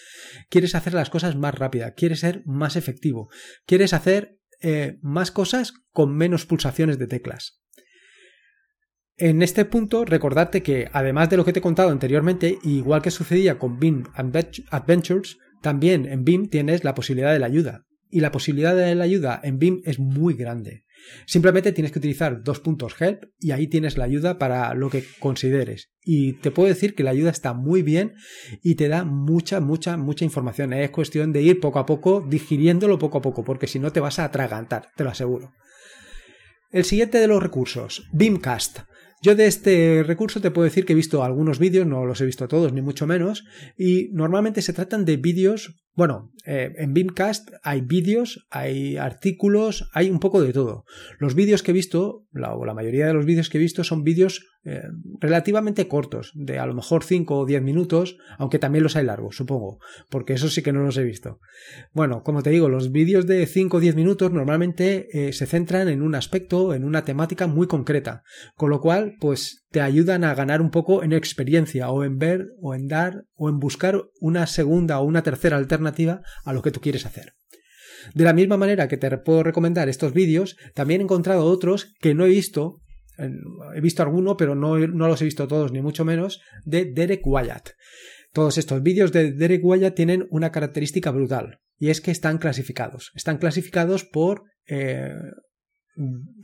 Quieres 0.50 0.76
hacer 0.76 0.94
las 0.94 1.10
cosas 1.10 1.38
más 1.38 1.56
rápidas, 1.56 1.94
quieres 1.96 2.20
ser 2.20 2.42
más 2.46 2.76
efectivo, 2.76 3.30
quieres 3.66 3.94
hacer 3.94 4.40
eh, 4.60 4.98
más 5.02 5.32
cosas 5.32 5.74
con 5.94 6.14
menos 6.14 6.46
pulsaciones 6.46 6.98
de 6.98 7.08
teclas. 7.08 7.62
En 9.18 9.44
este 9.44 9.66
punto, 9.66 10.04
recordarte 10.04 10.64
que, 10.64 10.90
además 10.94 11.30
de 11.30 11.38
lo 11.38 11.46
que 11.46 11.54
te 11.54 11.60
he 11.60 11.62
contado 11.62 11.90
anteriormente, 11.90 12.58
igual 12.64 13.02
que 13.02 13.12
sucedía 13.12 13.60
con 13.60 13.78
BIM 13.78 14.06
Adventures, 14.16 15.38
también 15.62 16.06
en 16.08 16.24
BIM 16.24 16.50
tienes 16.50 16.84
la 16.84 16.96
posibilidad 16.96 17.34
de 17.34 17.40
la 17.40 17.48
ayuda. 17.48 17.86
Y 18.10 18.22
la 18.22 18.32
posibilidad 18.32 18.76
de 18.76 18.96
la 18.96 19.04
ayuda 19.04 19.40
en 19.44 19.60
BIM 19.60 19.82
es 19.86 20.00
muy 20.00 20.34
grande. 20.34 20.86
Simplemente 21.26 21.72
tienes 21.72 21.92
que 21.92 22.00
utilizar 22.00 22.44
dos 22.44 22.60
puntos 22.60 23.00
help 23.00 23.24
y 23.40 23.52
ahí 23.52 23.68
tienes 23.68 23.98
la 23.98 24.06
ayuda 24.06 24.38
para 24.38 24.74
lo 24.74 24.90
que 24.90 25.06
consideres. 25.20 25.92
Y 26.04 26.34
te 26.34 26.52
puedo 26.52 26.68
decir 26.68 26.96
que 26.96 27.04
la 27.04 27.12
ayuda 27.12 27.30
está 27.30 27.54
muy 27.54 27.84
bien 27.84 28.16
y 28.64 28.76
te 28.76 28.88
da 28.88 29.06
mucha, 29.06 29.60
mucha, 29.60 29.98
mucha 29.98 30.26
información. 30.26 30.74
Es 30.74 30.90
cuestión 30.90 31.32
de 31.32 31.42
ir 31.42 31.60
poco 31.60 31.80
a 31.80 31.86
poco, 31.86 32.26
digiriéndolo 32.28 33.00
poco 33.00 33.20
a 33.20 33.22
poco, 33.22 33.44
porque 33.44 33.68
si 33.68 33.80
no 33.80 33.92
te 33.92 34.00
vas 34.00 34.20
a 34.20 34.26
atragantar, 34.26 34.90
te 34.96 35.04
lo 35.04 35.12
aseguro. 35.12 35.54
El 36.72 36.84
siguiente 36.84 37.18
de 37.20 37.28
los 37.28 37.42
recursos, 37.42 38.08
BIMcast. 38.12 38.80
Yo 39.22 39.36
de 39.36 39.48
este 39.48 40.04
recurso 40.04 40.40
te 40.40 40.52
puedo 40.52 40.64
decir 40.64 40.86
que 40.86 40.94
he 40.94 40.96
visto 40.96 41.24
algunos 41.24 41.60
vídeos, 41.60 41.86
no 41.86 42.06
los 42.06 42.22
he 42.22 42.26
visto 42.26 42.48
todos, 42.48 42.72
ni 42.72 42.82
mucho 42.82 43.06
menos, 43.06 43.44
y 43.78 44.10
normalmente 44.14 44.62
se 44.62 44.72
tratan 44.72 45.04
de 45.04 45.18
vídeos 45.18 45.76
bueno, 46.00 46.32
eh, 46.46 46.74
en 46.78 46.94
Beamcast 46.94 47.50
hay 47.62 47.82
vídeos, 47.82 48.48
hay 48.50 48.96
artículos, 48.96 49.90
hay 49.94 50.10
un 50.10 50.22
poco 50.22 50.42
de 50.42 50.54
todo. 50.54 50.86
Los 51.18 51.36
vídeos 51.36 51.62
que 51.62 51.72
he 51.72 51.74
visto, 51.74 52.26
la, 52.32 52.56
o 52.56 52.64
la 52.64 52.74
mayoría 52.74 53.06
de 53.06 53.14
los 53.14 53.26
vídeos 53.26 53.50
que 53.50 53.58
he 53.58 53.62
visto 53.62 53.84
son 53.84 54.06
vídeos 54.06 54.46
eh, 54.66 54.84
relativamente 55.20 55.88
cortos, 55.88 56.32
de 56.36 56.60
a 56.60 56.66
lo 56.66 56.74
mejor 56.74 57.04
5 57.04 57.40
o 57.40 57.46
10 57.46 57.62
minutos, 57.64 58.18
aunque 58.38 58.60
también 58.60 58.84
los 58.84 58.96
hay 58.96 59.06
largos, 59.06 59.36
supongo, 59.36 59.80
porque 60.10 60.34
eso 60.34 60.48
sí 60.50 60.62
que 60.62 60.72
no 60.72 60.84
los 60.84 60.98
he 60.98 61.04
visto. 61.04 61.40
Bueno, 61.94 62.24
como 62.24 62.44
te 62.44 62.50
digo, 62.50 62.70
los 62.70 62.92
vídeos 62.92 63.26
de 63.28 63.46
5 63.46 63.78
o 63.78 63.80
10 63.80 63.96
minutos 63.96 64.32
normalmente 64.32 65.08
eh, 65.12 65.34
se 65.34 65.48
centran 65.48 65.90
en 65.90 66.02
un 66.02 66.16
aspecto, 66.16 66.74
en 66.74 66.86
una 66.86 67.04
temática 67.04 67.48
muy 67.48 67.68
concreta, 67.68 68.24
con 68.56 68.70
lo 68.70 68.80
cual, 68.80 69.16
pues 69.20 69.66
te 69.72 69.82
ayudan 69.82 70.24
a 70.24 70.34
ganar 70.34 70.62
un 70.62 70.72
poco 70.72 71.04
en 71.04 71.14
experiencia 71.14 71.90
o 71.90 72.04
en 72.04 72.18
ver 72.18 72.48
o 72.60 72.74
en 72.74 72.88
dar 72.88 73.26
o 73.36 73.50
en 73.50 73.60
buscar 73.60 74.04
una 74.20 74.48
segunda 74.48 75.00
o 75.00 75.06
una 75.06 75.22
tercera 75.24 75.58
alternativa 75.58 75.89
a 76.44 76.54
lo 76.54 76.62
que 76.62 76.72
tú 76.72 76.80
quieres 76.82 77.06
hacer. 77.06 77.34
De 78.14 78.24
la 78.24 78.34
misma 78.34 78.58
manera 78.58 78.88
que 78.88 78.98
te 78.98 79.18
puedo 79.18 79.44
recomendar 79.44 79.90
estos 79.90 80.14
vídeos, 80.14 80.56
también 80.74 81.02
he 81.02 81.04
encontrado 81.04 81.46
otros 81.46 81.94
que 82.00 82.14
no 82.14 82.26
he 82.26 82.30
visto, 82.30 82.82
he 83.76 83.82
visto 83.82 84.04
alguno, 84.04 84.38
pero 84.38 84.56
no, 84.56 84.78
no 84.78 85.08
los 85.08 85.22
he 85.22 85.26
visto 85.26 85.48
todos, 85.48 85.72
ni 85.72 85.82
mucho 85.82 86.06
menos, 86.06 86.42
de 86.66 86.86
Derek 86.86 87.26
Wyatt. 87.26 87.72
Todos 88.32 88.58
estos 88.58 88.82
vídeos 88.82 89.12
de 89.12 89.32
Derek 89.34 89.64
Wyatt 89.64 89.96
tienen 89.96 90.28
una 90.30 90.52
característica 90.52 91.12
brutal, 91.12 91.60
y 91.78 91.90
es 91.90 92.00
que 92.00 92.12
están 92.12 92.38
clasificados. 92.38 93.12
Están 93.16 93.38
clasificados 93.38 94.06
por, 94.06 94.44
eh, 94.68 95.14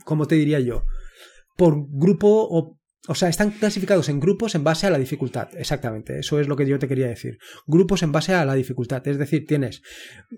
¿cómo 0.04 0.26
te 0.26 0.34
diría 0.34 0.60
yo? 0.60 0.84
Por 1.56 1.86
grupo 1.88 2.46
o 2.50 2.78
o 3.08 3.14
sea, 3.14 3.28
están 3.28 3.50
clasificados 3.50 4.08
en 4.08 4.20
grupos 4.20 4.54
en 4.54 4.64
base 4.64 4.86
a 4.86 4.90
la 4.90 4.98
dificultad. 4.98 5.48
Exactamente, 5.56 6.18
eso 6.18 6.40
es 6.40 6.48
lo 6.48 6.56
que 6.56 6.66
yo 6.66 6.78
te 6.78 6.88
quería 6.88 7.08
decir. 7.08 7.38
Grupos 7.66 8.02
en 8.02 8.12
base 8.12 8.34
a 8.34 8.44
la 8.44 8.54
dificultad. 8.54 9.06
Es 9.06 9.18
decir, 9.18 9.46
tienes 9.46 9.82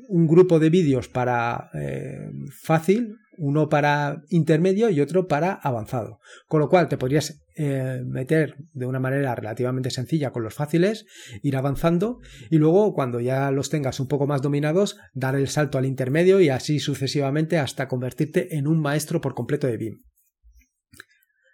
un 0.09 0.27
grupo 0.27 0.59
de 0.59 0.71
vídeos 0.71 1.09
para 1.09 1.71
eh, 1.75 2.31
fácil, 2.63 3.17
uno 3.39 3.69
para 3.69 4.23
intermedio 4.29 4.91
y 4.91 5.01
otro 5.01 5.29
para 5.29 5.53
avanzado. 5.53 6.21
Con 6.47 6.61
lo 6.61 6.69
cual 6.69 6.89
te 6.89 6.99
podrías 6.99 7.41
eh, 7.57 8.03
meter 8.05 8.57
de 8.73 8.87
una 8.87 9.01
manera 9.01 9.35
relativamente 9.35 9.91
sencilla 9.91 10.31
con 10.31 10.43
los 10.43 10.55
fáciles, 10.55 11.07
ir 11.43 11.57
avanzando 11.57 12.21
y 12.51 12.59
luego 12.59 12.93
cuando 12.95 13.21
ya 13.21 13.51
los 13.51 13.71
tengas 13.71 14.01
un 14.01 14.09
poco 14.09 14.27
más 14.27 14.43
dominados, 14.43 14.99
dar 15.15 15.37
el 15.37 15.49
salto 15.49 15.79
al 15.79 15.87
intermedio 15.87 16.41
y 16.41 16.51
así 16.51 16.81
sucesivamente 16.81 17.59
hasta 17.59 17.89
convertirte 17.89 18.57
en 18.57 18.67
un 18.67 18.81
maestro 18.81 19.21
por 19.21 19.35
completo 19.35 19.67
de 19.67 19.77
BIM. 19.77 20.03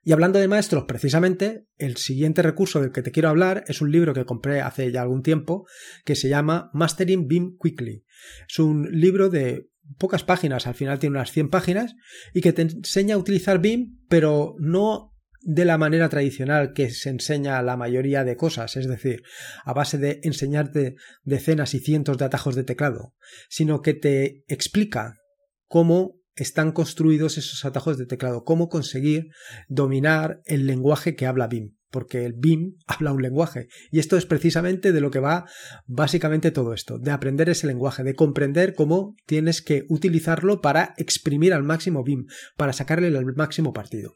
Y 0.05 0.13
hablando 0.13 0.39
de 0.39 0.49
maestros, 0.49 0.85
precisamente, 0.85 1.67
el 1.79 1.97
siguiente 1.97 2.43
recurso 2.43 2.81
del 2.81 2.93
que 2.93 3.03
te 3.03 3.11
quiero 3.11 3.31
hablar 3.31 3.65
es 3.69 3.81
un 3.81 3.91
libro 3.91 4.13
que 4.13 4.27
compré 4.27 4.61
hace 4.61 4.93
ya 4.93 5.03
algún 5.03 5.23
tiempo 5.23 5.67
que 6.05 6.15
se 6.15 6.29
llama 6.29 6.71
Mastering 6.75 7.27
BIM 7.27 7.57
Quickly. 7.59 8.05
Es 8.49 8.59
un 8.59 8.89
libro 8.91 9.31
de 9.31 9.71
pocas 9.99 10.23
páginas, 10.23 10.67
al 10.67 10.75
final 10.75 10.99
tiene 10.99 11.17
unas 11.17 11.33
100 11.33 11.49
páginas, 11.49 11.95
y 12.35 12.43
que 12.43 12.53
te 12.53 12.63
enseña 12.63 13.15
a 13.15 13.19
utilizar 13.19 13.61
BIM, 13.61 13.99
pero 14.09 14.57
no 14.59 15.15
de 15.41 15.65
la 15.67 15.77
manera 15.77 16.09
tradicional 16.09 16.73
que 16.73 16.91
se 16.91 17.11
enseña 17.11 17.61
la 17.63 17.77
mayoría 17.77 18.25
de 18.25 18.37
cosas, 18.37 18.77
es 18.77 18.89
decir, 18.89 19.23
a 19.65 19.75
base 19.75 19.99
de 19.99 20.21
enseñarte 20.23 20.97
decenas 21.23 21.75
y 21.75 21.81
cientos 21.81 22.17
de 22.17 22.25
atajos 22.25 22.55
de 22.55 22.65
teclado, 22.65 23.15
sino 23.51 23.83
que 23.83 23.93
te 23.93 24.45
explica 24.49 25.19
cómo 25.67 26.19
están 26.37 26.73
construidos 26.73 27.39
esos 27.39 27.65
atajos 27.65 27.99
de 27.99 28.07
teclado, 28.07 28.45
cómo 28.45 28.69
conseguir 28.69 29.29
dominar 29.69 30.41
el 30.45 30.67
lenguaje 30.67 31.15
que 31.15 31.27
habla 31.27 31.47
BIM, 31.47 31.77
porque 31.91 32.25
el 32.25 32.35
BIM 32.35 32.77
habla 32.87 33.13
un 33.13 33.23
lenguaje. 33.23 33.69
Y 33.91 33.99
esto 33.99 34.17
es 34.17 34.27
precisamente 34.27 34.93
de 34.93 35.01
lo 35.01 35.11
que 35.11 35.21
va 35.21 35.47
básicamente 35.87 36.51
todo 36.51 36.75
esto, 36.75 36.99
de 36.99 37.11
aprender 37.11 37.49
ese 37.49 37.67
lenguaje, 37.67 38.03
de 38.03 38.15
comprender 38.15 38.75
cómo 38.75 39.15
tienes 39.27 39.63
que 39.63 39.85
utilizarlo 39.89 40.61
para 40.61 40.95
exprimir 40.97 41.53
al 41.55 41.63
máximo 41.63 42.03
BIM, 42.03 42.27
para 42.57 42.73
sacarle 42.73 43.09
el 43.09 43.35
máximo 43.37 43.73
partido. 43.73 44.15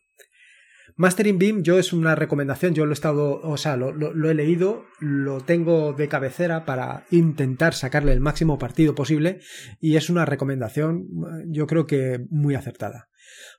Mastering 0.98 1.38
Beam, 1.38 1.62
yo 1.62 1.78
es 1.78 1.92
una 1.92 2.16
recomendación, 2.16 2.74
yo 2.74 2.84
lo 2.84 2.90
he 2.90 2.94
estado, 2.94 3.40
o 3.40 3.56
sea, 3.56 3.76
lo, 3.76 4.30
he 4.30 4.34
leído, 4.34 4.84
lo 4.98 5.40
tengo 5.40 5.92
de 5.92 6.08
cabecera 6.08 6.64
para 6.64 7.06
intentar 7.12 7.72
sacarle 7.74 8.12
el 8.12 8.18
máximo 8.18 8.58
partido 8.58 8.96
posible 8.96 9.38
y 9.80 9.94
es 9.94 10.10
una 10.10 10.24
recomendación, 10.24 11.06
yo 11.46 11.68
creo 11.68 11.86
que 11.86 12.26
muy 12.30 12.56
acertada. 12.56 13.08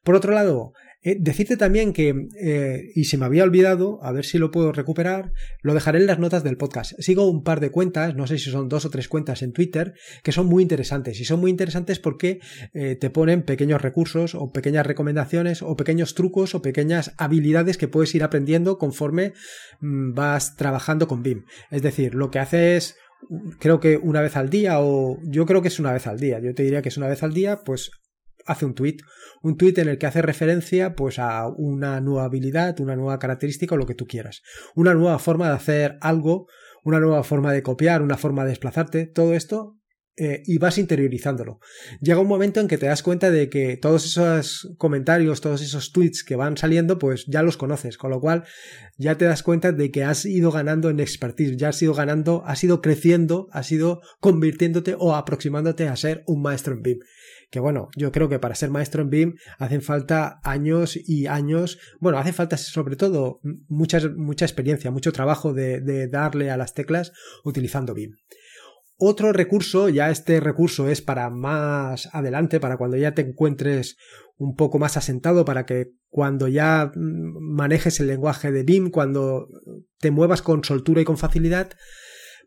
Por 0.03 0.15
otro 0.15 0.33
lado, 0.33 0.73
eh, 1.01 1.15
decirte 1.19 1.55
también 1.55 1.93
que, 1.93 2.27
eh, 2.41 2.91
y 2.93 3.05
se 3.05 3.17
me 3.17 3.25
había 3.25 3.43
olvidado, 3.43 3.99
a 4.03 4.11
ver 4.11 4.25
si 4.25 4.37
lo 4.37 4.51
puedo 4.51 4.73
recuperar, 4.73 5.31
lo 5.61 5.73
dejaré 5.73 5.99
en 5.99 6.07
las 6.07 6.19
notas 6.19 6.43
del 6.43 6.57
podcast. 6.57 6.93
Sigo 6.99 7.29
un 7.29 7.43
par 7.43 7.61
de 7.61 7.71
cuentas, 7.71 8.15
no 8.15 8.27
sé 8.27 8.37
si 8.37 8.51
son 8.51 8.67
dos 8.67 8.85
o 8.85 8.89
tres 8.89 9.07
cuentas 9.07 9.41
en 9.41 9.53
Twitter, 9.53 9.93
que 10.23 10.33
son 10.33 10.47
muy 10.47 10.61
interesantes. 10.61 11.19
Y 11.21 11.25
son 11.25 11.39
muy 11.39 11.51
interesantes 11.51 11.99
porque 11.99 12.39
eh, 12.73 12.95
te 12.95 13.09
ponen 13.09 13.43
pequeños 13.43 13.81
recursos 13.81 14.35
o 14.35 14.51
pequeñas 14.51 14.85
recomendaciones 14.85 15.61
o 15.61 15.77
pequeños 15.77 16.15
trucos 16.15 16.53
o 16.53 16.61
pequeñas 16.61 17.13
habilidades 17.17 17.77
que 17.77 17.87
puedes 17.87 18.13
ir 18.13 18.23
aprendiendo 18.23 18.77
conforme 18.77 19.33
mm, 19.79 20.13
vas 20.13 20.57
trabajando 20.57 21.07
con 21.07 21.23
BIM. 21.23 21.45
Es 21.71 21.81
decir, 21.81 22.13
lo 22.13 22.29
que 22.29 22.39
haces 22.39 22.95
creo 23.59 23.79
que 23.79 23.97
una 23.97 24.21
vez 24.21 24.35
al 24.37 24.49
día 24.49 24.79
o 24.79 25.17
yo 25.23 25.45
creo 25.45 25.61
que 25.61 25.67
es 25.69 25.79
una 25.79 25.93
vez 25.93 26.07
al 26.07 26.19
día. 26.19 26.39
Yo 26.39 26.53
te 26.53 26.63
diría 26.63 26.81
que 26.81 26.89
es 26.89 26.97
una 26.97 27.07
vez 27.07 27.23
al 27.23 27.33
día, 27.33 27.61
pues 27.63 27.91
hace 28.49 28.65
un 28.65 28.73
tweet, 28.73 28.97
un 29.41 29.57
tweet 29.57 29.75
en 29.77 29.87
el 29.87 29.97
que 29.97 30.07
hace 30.07 30.21
referencia 30.21 30.95
pues 30.95 31.19
a 31.19 31.47
una 31.47 32.01
nueva 32.01 32.25
habilidad, 32.25 32.79
una 32.79 32.95
nueva 32.95 33.19
característica 33.19 33.75
o 33.75 33.77
lo 33.77 33.85
que 33.85 33.95
tú 33.95 34.05
quieras, 34.07 34.41
una 34.75 34.93
nueva 34.93 35.19
forma 35.19 35.47
de 35.47 35.55
hacer 35.55 35.97
algo, 36.01 36.47
una 36.83 36.99
nueva 36.99 37.23
forma 37.23 37.53
de 37.53 37.63
copiar, 37.63 38.01
una 38.01 38.17
forma 38.17 38.43
de 38.43 38.49
desplazarte, 38.49 39.05
todo 39.05 39.33
esto 39.33 39.79
eh, 40.17 40.43
y 40.45 40.57
vas 40.57 40.77
interiorizándolo. 40.77 41.59
Llega 42.01 42.19
un 42.19 42.27
momento 42.27 42.59
en 42.59 42.67
que 42.67 42.77
te 42.77 42.87
das 42.87 43.03
cuenta 43.03 43.31
de 43.31 43.49
que 43.49 43.77
todos 43.77 44.03
esos 44.05 44.75
comentarios, 44.77 45.39
todos 45.39 45.61
esos 45.61 45.93
tweets 45.93 46.25
que 46.25 46.35
van 46.35 46.57
saliendo, 46.57 46.99
pues 46.99 47.25
ya 47.27 47.41
los 47.41 47.55
conoces, 47.55 47.97
con 47.97 48.11
lo 48.11 48.19
cual 48.19 48.43
ya 48.97 49.17
te 49.17 49.23
das 49.23 49.43
cuenta 49.43 49.71
de 49.71 49.91
que 49.91 50.03
has 50.03 50.25
ido 50.25 50.51
ganando 50.51 50.89
en 50.89 50.99
expertise, 50.99 51.55
ya 51.55 51.69
has 51.69 51.81
ido 51.81 51.93
ganando, 51.93 52.43
has 52.45 52.61
ido 52.65 52.81
creciendo, 52.81 53.47
has 53.53 53.71
ido 53.71 54.01
convirtiéndote 54.19 54.95
o 54.99 55.15
aproximándote 55.15 55.87
a 55.87 55.95
ser 55.95 56.23
un 56.27 56.41
maestro 56.41 56.73
en 56.73 56.81
BIM 56.81 56.99
que 57.49 57.59
bueno, 57.59 57.89
yo 57.95 58.11
creo 58.11 58.29
que 58.29 58.39
para 58.39 58.55
ser 58.55 58.69
maestro 58.69 59.01
en 59.01 59.09
BIM 59.09 59.35
hacen 59.57 59.81
falta 59.81 60.39
años 60.43 60.97
y 60.97 61.27
años, 61.27 61.79
bueno, 61.99 62.17
hace 62.19 62.33
falta 62.33 62.57
sobre 62.57 62.95
todo 62.95 63.39
mucha, 63.67 63.99
mucha 64.15 64.45
experiencia, 64.45 64.91
mucho 64.91 65.11
trabajo 65.11 65.53
de, 65.53 65.81
de 65.81 66.07
darle 66.07 66.51
a 66.51 66.57
las 66.57 66.73
teclas 66.73 67.11
utilizando 67.43 67.93
BIM. 67.93 68.11
Otro 69.01 69.31
recurso, 69.31 69.87
ya 69.87 70.11
este 70.11 70.41
recurso 70.41 70.89
es 70.89 71.01
para 71.01 71.29
más 71.29 72.09
adelante, 72.11 72.59
para 72.59 72.75
cuando 72.75 72.97
ya 72.97 73.13
te 73.13 73.21
encuentres 73.21 73.95
un 74.35 74.55
poco 74.55 74.77
más 74.77 74.97
asentado, 74.97 75.45
para 75.45 75.65
que 75.65 75.93
cuando 76.09 76.49
ya 76.49 76.91
manejes 76.95 78.01
el 78.01 78.07
lenguaje 78.07 78.51
de 78.51 78.63
BIM, 78.63 78.89
cuando 78.89 79.47
te 79.99 80.11
muevas 80.11 80.41
con 80.41 80.65
soltura 80.65 81.01
y 81.01 81.05
con 81.05 81.17
facilidad, 81.17 81.71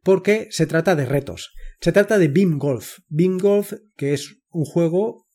porque 0.03 0.49
se 0.51 0.67
trata 0.67 0.95
de 0.95 1.07
retos. 1.07 1.53
Se 1.81 1.91
trata 1.91 2.19
de 2.19 2.29
BIM 2.29 2.59
Golf. 2.59 2.99
BIM 3.09 3.39
Golf, 3.39 3.73
que 3.97 4.13
es 4.13 4.42
un 4.53 4.65
juego, 4.65 5.27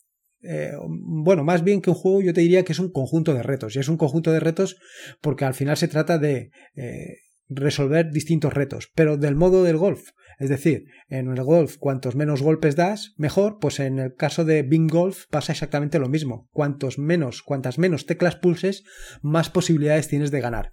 eh, 0.41 0.73
bueno, 0.79 1.43
más 1.43 1.63
bien 1.63 1.81
que 1.81 1.89
un 1.89 1.95
juego, 1.95 2.21
yo 2.21 2.33
te 2.33 2.41
diría 2.41 2.63
que 2.63 2.73
es 2.73 2.79
un 2.79 2.91
conjunto 2.91 3.33
de 3.33 3.43
retos. 3.43 3.75
Y 3.75 3.79
es 3.79 3.89
un 3.89 3.97
conjunto 3.97 4.31
de 4.31 4.39
retos 4.39 4.77
porque 5.21 5.45
al 5.45 5.53
final 5.53 5.77
se 5.77 5.87
trata 5.87 6.17
de 6.17 6.51
eh, 6.75 7.17
resolver 7.49 8.11
distintos 8.11 8.53
retos, 8.53 8.91
pero 8.95 9.17
del 9.17 9.35
modo 9.35 9.63
del 9.63 9.77
golf. 9.77 10.09
Es 10.39 10.49
decir, 10.49 10.85
en 11.09 11.29
el 11.29 11.43
golf, 11.43 11.77
cuantos 11.77 12.15
menos 12.15 12.43
golpes 12.43 12.75
das, 12.75 13.13
mejor, 13.17 13.57
pues 13.59 13.79
en 13.79 13.97
el 13.97 14.13
caso 14.13 14.45
de 14.45 14.61
Bing 14.61 14.87
Golf 14.87 15.25
pasa 15.31 15.51
exactamente 15.51 15.97
lo 15.97 16.09
mismo. 16.09 16.47
Cuantos 16.51 16.99
menos, 16.99 17.41
cuantas 17.41 17.79
menos 17.79 18.05
teclas 18.05 18.35
pulses, 18.35 18.83
más 19.23 19.49
posibilidades 19.49 20.07
tienes 20.07 20.29
de 20.29 20.41
ganar. 20.41 20.71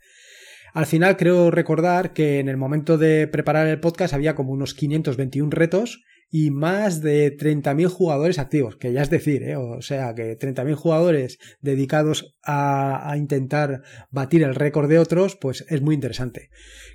Al 0.75 0.87
final 0.87 1.17
creo 1.17 1.51
recordar 1.51 2.13
que 2.13 2.41
en 2.41 2.49
el 2.49 2.57
momento 2.57 2.99
de 2.99 3.27
preparar 3.29 3.69
el 3.69 3.81
podcast 3.81 4.13
había 4.13 4.35
como 4.35 4.53
unos 4.53 4.75
521 4.75 5.51
retos 5.51 6.03
y 6.37 6.51
más 6.51 7.01
de 7.01 7.39
30.000 7.39 7.87
jugadores 7.87 8.41
activos, 8.41 8.75
que 8.75 8.93
ya 8.93 9.03
es 9.03 9.09
decir, 9.09 9.45
¿eh? 9.45 9.55
o 9.55 9.81
sea, 9.83 10.17
que 10.17 10.37
30.000 10.37 10.75
jugadores 10.75 11.39
dedicados 11.61 12.35
a, 12.43 13.15
intentar 13.17 13.83
batir 14.11 14.43
el 14.43 14.57
récord 14.57 14.89
de 14.89 14.99
otros, 14.99 15.37
pues 15.37 15.65
es 15.69 15.81
muy 15.81 15.95
interesante. 15.95 16.49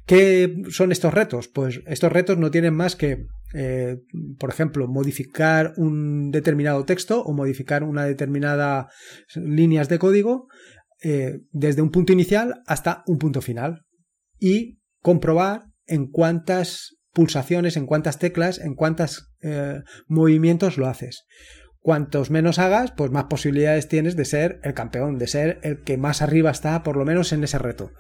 ¿Qué 0.06 0.54
son 0.72 0.92
estos 0.92 1.14
retos? 1.14 1.48
Pues 1.48 1.80
estos 1.88 2.12
retos 2.12 2.38
no 2.38 2.52
tienen 2.52 2.74
más 2.74 2.98
que, 2.98 3.28
eh, 3.54 4.00
por 4.38 4.50
ejemplo, 4.50 4.90
modificar 4.90 5.72
un 5.78 6.32
determinado 6.32 6.84
texto 6.84 7.24
o 7.24 7.32
modificar 7.32 7.86
una 7.86 8.04
determinada 8.04 8.90
líneas 9.36 9.88
de 9.88 10.00
código 10.00 10.50
eh, 11.02 11.40
desde 11.54 11.82
un 11.82 11.92
punto 11.92 12.12
inicial 12.12 12.62
hasta 12.68 13.04
un 13.08 13.18
punto 13.18 13.40
final 13.40 13.86
y 14.38 14.82
comprobar 15.02 15.62
en 15.88 16.08
cuántas 16.08 16.99
pulsaciones, 17.14 17.78
en 17.78 17.86
cuántas 17.86 18.20
teclas, 18.20 18.60
en 18.60 18.76
cuántos 18.76 19.32
eh, 19.42 19.82
movimientos 20.08 20.78
lo 20.78 20.88
haces. 20.88 21.26
Cuantos 21.82 22.30
menos 22.30 22.60
hagas, 22.60 22.92
pues 22.92 23.10
más 23.10 23.26
posibilidades 23.26 23.88
tienes 23.88 24.16
de 24.16 24.26
ser 24.26 24.60
el 24.64 24.74
campeón, 24.74 25.18
de 25.18 25.28
ser 25.28 25.60
el 25.64 25.82
que 25.84 25.98
más 25.98 26.22
arriba 26.22 26.52
está, 26.52 26.84
por 26.84 26.98
lo 26.98 27.06
menos 27.06 27.32
en 27.32 27.44
ese 27.44 27.58
reto. 27.58 27.92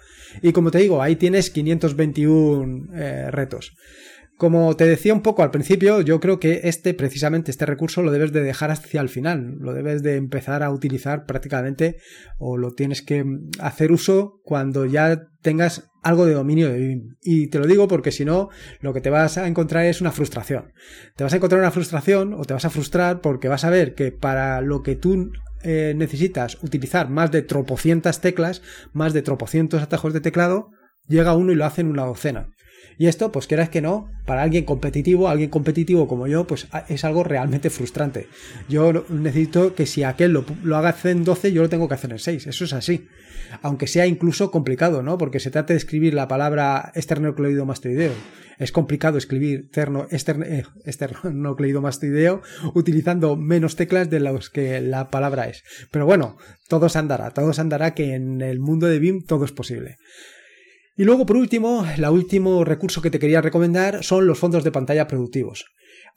Y 0.41 0.51
como 0.51 0.69
te 0.69 0.79
digo, 0.79 1.01
ahí 1.01 1.15
tienes 1.15 1.49
521 1.49 2.93
eh, 2.93 3.31
retos. 3.31 3.73
Como 4.39 4.73
te 4.77 4.85
decía 4.85 5.13
un 5.13 5.21
poco 5.21 5.43
al 5.43 5.51
principio, 5.51 5.99
yo 5.99 6.21
creo 6.21 6.39
que 6.39 6.61
este, 6.63 6.93
precisamente 6.93 7.51
este 7.51 7.65
recurso 7.65 8.03
lo 8.03 8.09
debes 8.09 8.31
de 8.31 8.41
dejar 8.41 8.71
hacia 8.71 9.01
el 9.01 9.09
final, 9.09 9.57
lo 9.59 9.73
debes 9.73 10.01
de 10.01 10.15
empezar 10.15 10.63
a 10.63 10.71
utilizar 10.71 11.25
prácticamente 11.25 11.97
o 12.37 12.55
lo 12.55 12.71
tienes 12.71 13.01
que 13.01 13.25
hacer 13.59 13.91
uso 13.91 14.39
cuando 14.45 14.85
ya 14.85 15.27
tengas 15.41 15.89
algo 16.03 16.25
de 16.25 16.35
dominio 16.35 16.71
de 16.71 16.77
BIM. 16.77 17.17
Y 17.21 17.47
te 17.47 17.59
lo 17.59 17.67
digo 17.67 17.89
porque 17.89 18.13
si 18.13 18.23
no, 18.23 18.47
lo 18.79 18.93
que 18.93 19.01
te 19.01 19.09
vas 19.09 19.37
a 19.37 19.45
encontrar 19.45 19.87
es 19.87 19.99
una 19.99 20.13
frustración. 20.13 20.71
Te 21.17 21.25
vas 21.25 21.33
a 21.33 21.35
encontrar 21.35 21.59
una 21.59 21.71
frustración 21.71 22.33
o 22.33 22.45
te 22.45 22.53
vas 22.53 22.63
a 22.63 22.69
frustrar 22.69 23.19
porque 23.19 23.49
vas 23.49 23.65
a 23.65 23.69
ver 23.69 23.93
que 23.93 24.13
para 24.13 24.61
lo 24.61 24.83
que 24.83 24.95
tú 24.95 25.33
eh, 25.63 25.93
necesitas 25.97 26.57
utilizar 26.63 27.09
más 27.09 27.29
de 27.31 27.41
tropocientas 27.41 28.21
teclas, 28.21 28.61
más 28.93 29.11
de 29.11 29.21
tropocientos 29.21 29.81
atajos 29.81 30.13
de 30.13 30.21
teclado, 30.21 30.69
llega 31.09 31.35
uno 31.35 31.51
y 31.51 31.55
lo 31.55 31.65
hace 31.65 31.81
en 31.81 31.87
una 31.87 32.05
docena. 32.05 32.47
Y 32.97 33.07
esto, 33.07 33.31
pues 33.31 33.47
quieras 33.47 33.69
que 33.69 33.81
no, 33.81 34.11
para 34.25 34.41
alguien 34.41 34.65
competitivo, 34.65 35.29
alguien 35.29 35.49
competitivo 35.49 36.07
como 36.07 36.27
yo, 36.27 36.45
pues 36.45 36.67
es 36.87 37.05
algo 37.05 37.23
realmente 37.23 37.69
frustrante. 37.69 38.27
Yo 38.67 39.05
necesito 39.09 39.73
que 39.73 39.85
si 39.85 40.03
aquel 40.03 40.33
lo, 40.33 40.45
haga 40.75 40.95
en 41.03 41.23
12, 41.23 41.51
yo 41.53 41.61
lo 41.61 41.69
tengo 41.69 41.87
que 41.87 41.95
hacer 41.95 42.11
en 42.11 42.19
6. 42.19 42.47
Eso 42.47 42.65
es 42.65 42.73
así. 42.73 43.07
Aunque 43.61 43.87
sea 43.87 44.05
incluso 44.05 44.51
complicado, 44.51 45.01
¿no? 45.01 45.17
Porque 45.17 45.39
se 45.39 45.49
trata 45.49 45.73
de 45.73 45.77
escribir 45.77 46.13
la 46.13 46.27
palabra 46.27 46.91
esternocleido 46.93 47.65
mastoideo. 47.65 48.13
Es 48.59 48.73
complicado 48.73 49.17
escribir 49.17 49.71
terno, 49.71 50.07
eh, 50.11 50.63
esternocleido 50.83 51.81
mastoideo 51.81 52.41
utilizando 52.73 53.37
menos 53.37 53.77
teclas 53.77 54.09
de 54.09 54.19
las 54.19 54.49
que 54.49 54.81
la 54.81 55.09
palabra 55.09 55.47
es. 55.47 55.63
Pero 55.91 56.05
bueno, 56.05 56.37
todo 56.67 56.89
se 56.89 56.99
andará, 56.99 57.31
todo 57.31 57.53
se 57.53 57.61
andará 57.61 57.93
que 57.93 58.13
en 58.13 58.41
el 58.41 58.59
mundo 58.59 58.87
de 58.87 58.99
BIM 58.99 59.23
todo 59.25 59.45
es 59.45 59.53
posible. 59.53 59.97
Y 60.99 61.05
luego, 61.05 61.25
por 61.25 61.37
último, 61.37 61.85
el 61.85 62.03
último 62.09 62.65
recurso 62.65 63.01
que 63.01 63.09
te 63.09 63.19
quería 63.19 63.41
recomendar 63.41 64.03
son 64.03 64.27
los 64.27 64.37
fondos 64.37 64.65
de 64.65 64.73
pantalla 64.73 65.07
productivos. 65.07 65.67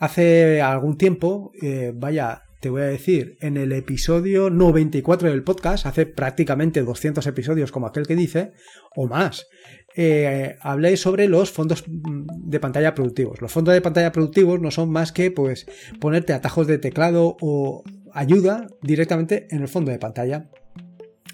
Hace 0.01 0.61
algún 0.61 0.99
tiempo, 0.99 1.53
eh, 1.62 1.93
vaya, 1.95 2.43
te 2.61 2.69
voy 2.69 2.83
a 2.83 2.87
decir, 2.87 3.37
en 3.41 3.57
el 3.57 3.71
episodio 3.71 4.51
94 4.51 5.31
del 5.31 5.45
podcast, 5.45 5.87
hace 5.87 6.05
prácticamente 6.05 6.83
200 6.83 7.25
episodios 7.29 7.71
como 7.71 7.87
aquel 7.87 8.09
que 8.09 8.17
dice, 8.17 8.55
o 8.97 9.07
más, 9.07 9.47
eh, 9.95 10.57
hablé 10.61 10.97
sobre 10.97 11.29
los 11.29 11.53
fondos 11.53 11.85
de 11.87 12.59
pantalla 12.59 12.93
productivos. 12.93 13.41
Los 13.41 13.53
fondos 13.53 13.75
de 13.75 13.83
pantalla 13.83 14.11
productivos 14.11 14.61
no 14.61 14.73
son 14.73 14.91
más 14.91 15.13
que 15.13 15.30
pues 15.30 15.65
ponerte 16.00 16.33
atajos 16.33 16.67
de 16.67 16.78
teclado 16.78 17.37
o 17.41 17.85
ayuda 18.13 18.67
directamente 18.83 19.47
en 19.52 19.63
el 19.63 19.69
fondo 19.69 19.93
de 19.93 20.00
pantalla. 20.00 20.50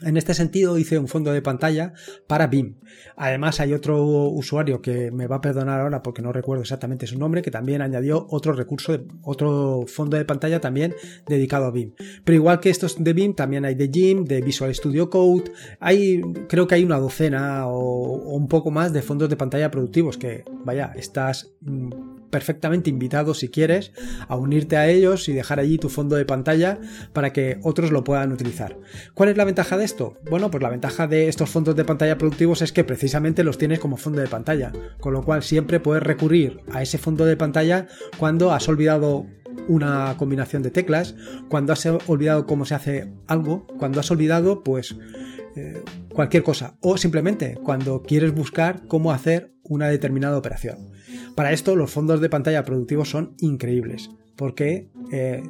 En 0.02 0.16
este 0.16 0.34
sentido 0.34 0.78
hice 0.78 0.98
un 0.98 1.08
fondo 1.08 1.32
de 1.32 1.42
pantalla 1.42 1.92
para 2.26 2.46
BIM. 2.46 2.76
Además 3.16 3.61
hay 3.61 3.72
otro 3.72 4.02
usuario 4.04 4.80
que 4.80 5.11
me 5.11 5.26
va 5.26 5.37
a 5.37 5.40
perdonar 5.40 5.80
ahora 5.80 6.02
porque 6.02 6.22
no 6.22 6.32
recuerdo 6.32 6.62
exactamente 6.62 7.06
su 7.06 7.18
nombre 7.18 7.42
que 7.42 7.50
también 7.50 7.82
añadió 7.82 8.26
otro 8.30 8.52
recurso, 8.52 8.98
otro 9.22 9.84
fondo 9.87 10.16
de 10.16 10.24
pantalla 10.24 10.61
también 10.61 10.94
dedicado 11.26 11.66
a 11.66 11.70
BIM. 11.70 11.92
Pero 12.24 12.37
igual 12.37 12.61
que 12.61 12.70
estos 12.70 13.02
de 13.02 13.12
BIM 13.12 13.34
también 13.34 13.64
hay 13.64 13.74
de 13.74 13.88
GIMP, 13.88 14.28
de 14.28 14.40
Visual 14.40 14.74
Studio 14.74 15.11
Code, 15.11 15.52
hay 15.80 16.20
creo 16.48 16.66
que 16.66 16.76
hay 16.76 16.84
una 16.84 16.98
docena 16.98 17.66
o, 17.66 18.37
un 18.37 18.48
poco 18.48 18.70
más 18.70 18.92
de 18.92 19.02
fondos 19.02 19.28
de 19.28 19.37
pantalla 19.37 19.70
productivos 19.70 20.16
que 20.16 20.44
vaya, 20.64 20.92
estás 20.96 21.50
mm, 21.61 22.08
perfectamente 22.31 22.91
invitado 22.91 23.35
si 23.35 23.49
quieres 23.49 23.93
a 24.29 24.37
unirte 24.37 24.77
a 24.77 24.88
ellos 24.88 25.29
y 25.29 25.33
dejar 25.33 25.61
allí 25.61 25.79
tu 25.79 25.88
fondo 25.88 26.17
de 26.17 26.25
pantalla 26.25 26.79
para 27.12 27.33
que 27.33 27.59
otros 27.62 27.91
lo 27.91 28.05
puedan 28.05 28.33
utilizar. 28.33 28.77
¿Cuál 29.14 29.31
es 29.31 29.37
la 29.37 29.45
ventaja 29.45 29.77
de 29.77 29.85
esto? 29.85 30.19
Bueno, 30.31 30.51
pues 30.51 30.62
la 30.62 30.71
ventaja 30.71 31.07
de 31.07 31.29
estos 31.29 31.51
fondos 31.51 31.77
de 31.77 31.85
pantalla 31.85 32.19
productivos 32.19 32.62
es 32.62 32.73
que 32.73 32.85
precisamente 32.85 33.45
los 33.45 33.59
tienes 33.59 33.79
como 33.79 33.97
fondo 33.97 34.21
de 34.21 34.29
pantalla, 34.29 34.73
con 35.01 35.12
lo 35.12 35.23
cual 35.23 35.43
siempre 35.43 35.81
puedes 35.81 36.03
recurrir 36.03 36.61
a 36.73 36.83
ese 36.83 36.99
fondo 36.99 37.25
de 37.25 37.37
pantalla 37.37 37.87
cuando 38.19 38.53
has 38.53 38.69
olvidado 38.69 39.27
una 39.67 40.14
combinación 40.17 40.62
de 40.62 40.71
teclas, 40.71 41.14
cuando 41.49 41.73
has 41.73 41.87
olvidado 42.07 42.47
cómo 42.47 42.64
se 42.64 42.75
hace 42.75 43.12
algo, 43.27 43.67
cuando 43.79 44.01
has 44.01 44.11
olvidado 44.11 44.62
pues 44.62 44.97
eh, 45.59 45.83
cualquier 46.14 46.42
cosa 46.42 46.77
o 46.81 46.97
simplemente 46.97 47.57
cuando 47.62 48.03
quieres 48.03 48.33
buscar 48.33 48.87
cómo 48.87 49.12
hacer 49.12 49.53
una 49.62 49.88
determinada 49.88 50.38
operación. 50.38 50.90
Para 51.35 51.53
esto 51.53 51.77
los 51.77 51.90
fondos 51.90 52.21
de 52.21 52.31
pantalla 52.31 52.64
productivos 52.64 53.11
son 53.11 53.35
increíbles 53.38 54.11
porque 54.37 54.88
eh, 55.12 55.42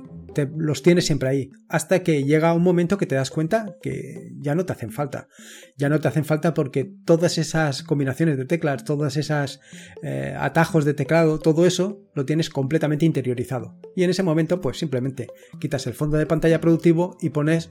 los 0.57 0.83
tienes 0.83 1.05
siempre 1.05 1.29
ahí 1.29 1.51
hasta 1.69 2.03
que 2.03 2.25
llega 2.25 2.55
un 2.55 2.63
momento 2.63 2.97
que 2.97 3.07
te 3.07 3.17
das 3.17 3.31
cuenta 3.31 3.77
que 3.83 4.33
ya 4.41 4.55
no 4.55 4.65
te 4.65 4.73
hacen 4.73 4.93
falta. 4.93 5.29
Ya 5.77 5.91
no 5.91 6.01
te 6.01 6.09
hacen 6.09 6.25
falta 6.25 6.55
porque 6.55 6.91
todas 7.05 7.37
esas 7.37 7.83
combinaciones 7.83 8.39
de 8.39 8.47
teclas, 8.47 8.85
todas 8.85 9.17
esas 9.17 9.61
eh, 10.03 10.35
atajos 10.39 10.87
de 10.87 10.95
teclado, 10.95 11.39
todo 11.39 11.67
eso 11.67 12.01
lo 12.15 12.25
tienes 12.25 12.49
completamente 12.49 13.05
interiorizado. 13.05 13.79
Y 13.95 14.05
en 14.05 14.11
ese 14.11 14.23
momento 14.23 14.61
pues 14.61 14.79
simplemente 14.79 15.29
quitas 15.61 15.87
el 15.87 15.95
fondo 15.95 16.17
de 16.17 16.27
pantalla 16.27 16.61
productivo 16.61 17.19
y 17.21 17.29
pones 17.29 17.69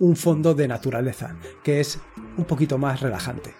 un 0.00 0.16
fondo 0.16 0.54
de 0.54 0.68
naturaleza 0.68 1.36
que 1.62 1.80
es 1.80 1.98
un 2.36 2.44
poquito 2.44 2.78
más 2.78 3.00
relajante. 3.00 3.54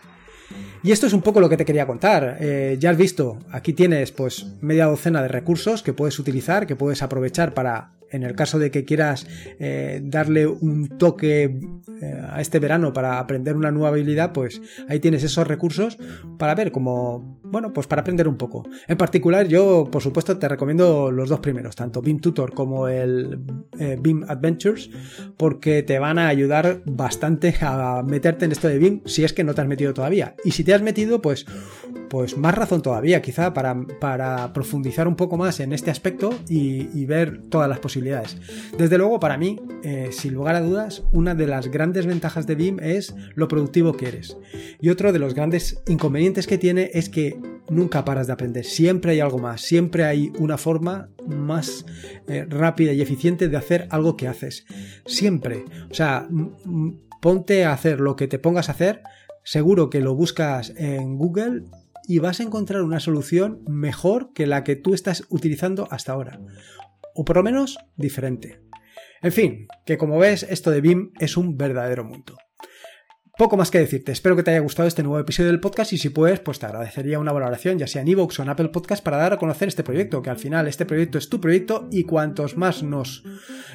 Y 0.83 0.92
esto 0.92 1.07
es 1.07 1.12
un 1.12 1.22
poco 1.22 1.40
lo 1.40 1.48
que 1.48 1.57
te 1.57 1.64
quería 1.64 1.87
contar. 1.87 2.38
Eh, 2.40 2.77
ya 2.79 2.90
has 2.90 2.96
visto, 2.96 3.38
aquí 3.51 3.72
tienes 3.72 4.12
pues 4.12 4.46
media 4.61 4.87
docena 4.87 5.20
de 5.22 5.29
recursos 5.29 5.83
que 5.83 5.92
puedes 5.92 6.18
utilizar, 6.18 6.66
que 6.66 6.77
puedes 6.77 7.03
aprovechar 7.03 7.53
para 7.53 7.98
en 8.11 8.23
el 8.23 8.35
caso 8.35 8.59
de 8.59 8.71
que 8.71 8.85
quieras 8.85 9.27
eh, 9.59 10.01
darle 10.03 10.47
un 10.47 10.88
toque 10.99 11.61
eh, 12.01 12.23
a 12.31 12.40
este 12.40 12.59
verano 12.59 12.92
para 12.92 13.18
aprender 13.18 13.57
una 13.57 13.71
nueva 13.71 13.88
habilidad, 13.88 14.33
pues 14.33 14.61
ahí 14.88 15.01
tienes 15.01 15.25
esos 15.25 15.47
recursos 15.47 15.99
para 16.38 16.55
ver 16.55 16.73
cómo, 16.73 17.40
bueno, 17.42 17.73
pues 17.73 17.87
para 17.87 18.03
aprender 18.03 18.29
un 18.29 18.37
poco. 18.37 18.66
En 18.87 18.97
particular, 18.97 19.47
yo, 19.49 19.88
por 19.90 20.03
supuesto, 20.03 20.38
te 20.38 20.49
recomiendo 20.49 21.11
los 21.11 21.29
dos 21.29 21.40
primeros, 21.40 21.77
tanto 21.77 22.01
BIM 22.01 22.21
Tutor 22.21 22.55
como 22.55 22.88
el 22.88 23.40
eh, 23.79 23.99
Adventures, 24.29 24.90
porque 25.37 25.83
te 25.83 25.99
van 25.99 26.18
a 26.18 26.29
ayudar 26.29 26.83
bastante 26.87 27.55
a 27.61 28.03
meterte 28.07 28.44
en 28.44 28.53
esto 28.53 28.68
de 28.68 28.79
BIM 28.79 29.03
si 29.05 29.25
es 29.25 29.33
que 29.33 29.44
no 29.44 29.55
te 29.55 29.61
has 29.61 29.68
metido 29.68 29.94
todavía. 29.94 30.35
Y 30.44 30.53
si 30.53 30.64
te 30.64 30.75
has 30.75 30.83
metido, 30.83 31.21
pues, 31.21 31.47
pues 32.09 32.37
más 32.37 32.55
razón 32.55 32.83
todavía, 32.83 33.23
quizá, 33.23 33.53
para, 33.55 33.77
para 34.01 34.53
profundizar 34.53 35.09
un 35.09 35.16
poco 35.16 35.37
más 35.37 35.61
en 35.61 35.73
este 35.73 35.90
aspecto 35.90 36.35
y, 36.49 37.07
ver 37.09 37.40
todas 37.49 37.71
las 37.71 37.79
posibilidades 37.79 38.37
desde 38.77 38.99
luego, 38.99 39.18
para 39.18 39.38
mí, 39.38 39.59
eh, 39.83 40.11
sin 40.12 40.35
lugar 40.35 40.55
a 40.55 40.61
dudas, 40.61 41.03
una 41.12 41.35
de 41.35 41.47
las 41.47 41.68
grandes 41.68 42.07
ventajas 42.07 42.47
de 42.47 42.55
BIM 42.55 42.79
es 42.81 43.14
lo 43.35 43.49
productivo 43.49 43.97
que 43.97 44.09
eres. 44.09 44.37
Y 44.81 44.90
otro 44.90 45.12
de 45.12 45.18
los 45.18 45.35
grandes 45.35 45.83
inconvenientes 45.87 46.47
que 46.47 46.59
tiene 46.59 46.90
es 46.94 47.09
que 47.09 47.38
nunca 47.71 48.05
paras 48.05 48.27
de 48.27 48.33
aprender. 48.33 48.64
Siempre 48.64 49.12
hay 49.12 49.21
algo 49.21 49.38
más, 49.38 49.62
siempre 49.62 50.05
hay 50.05 50.33
una 50.38 50.59
forma 50.59 51.09
más 51.27 51.85
eh, 52.27 52.47
rápida 52.49 52.92
y 52.92 53.01
eficiente 53.01 53.49
de 53.49 53.57
hacer 53.57 53.88
algo 53.90 54.16
que 54.16 54.29
haces. 54.29 54.66
Siempre. 55.07 55.64
O 55.90 55.94
sea, 55.94 56.29
ponte 57.21 57.64
a 57.64 57.73
hacer 57.73 58.01
lo 58.01 58.16
que 58.16 58.29
te 58.29 58.38
pongas 58.38 58.68
a 58.68 58.73
hacer. 58.73 59.03
Seguro 59.44 59.88
que 59.88 60.01
lo 60.01 60.14
buscas 60.14 60.73
en 60.77 61.16
Google 61.16 61.64
y 62.09 62.18
vas 62.18 62.40
a 62.40 62.42
encontrar 62.42 62.83
una 62.83 62.99
solución 62.99 63.62
mejor 63.68 64.33
que 64.33 64.47
la 64.47 64.64
que 64.64 64.75
tú 64.75 64.94
estás 64.94 65.25
utilizando 65.29 65.87
hasta 65.92 66.12
ahora 66.12 66.40
o 67.18 67.25
por 67.25 67.37
lo 67.37 67.42
menos 67.42 67.79
diferente. 67.97 68.61
En 69.23 69.33
fin, 69.33 69.66
que 69.85 69.99
como 69.99 70.18
ves, 70.18 70.44
esto 70.44 70.71
de 70.71 70.81
BIM 70.81 71.11
es 71.18 71.37
un 71.37 71.57
verdadero 71.57 72.05
mundo. 72.05 72.37
Poco 73.38 73.57
más 73.57 73.70
que 73.70 73.79
decirte, 73.79 74.11
espero 74.11 74.35
que 74.35 74.42
te 74.42 74.51
haya 74.51 74.59
gustado 74.59 74.88
este 74.88 75.05
nuevo 75.05 75.20
episodio 75.20 75.48
del 75.48 75.61
podcast 75.61 75.92
y 75.92 75.98
si 75.98 76.09
puedes, 76.09 76.40
pues 76.40 76.59
te 76.59 76.66
agradecería 76.66 77.20
una 77.20 77.31
valoración, 77.31 77.79
ya 77.79 77.87
sea 77.87 78.03
en 78.03 78.09
iVoox 78.09 78.40
o 78.40 78.42
en 78.42 78.48
Apple 78.48 78.70
Podcast, 78.70 79.05
para 79.05 79.16
dar 79.16 79.33
a 79.33 79.37
conocer 79.37 79.68
este 79.68 79.85
proyecto, 79.85 80.20
que 80.22 80.31
al 80.31 80.38
final 80.38 80.66
este 80.66 80.85
proyecto 80.85 81.18
es 81.18 81.29
tu 81.29 81.40
proyecto 81.40 81.87
y 81.92 82.03
cuantos 82.03 82.57
más 82.57 82.83
nos 82.83 83.22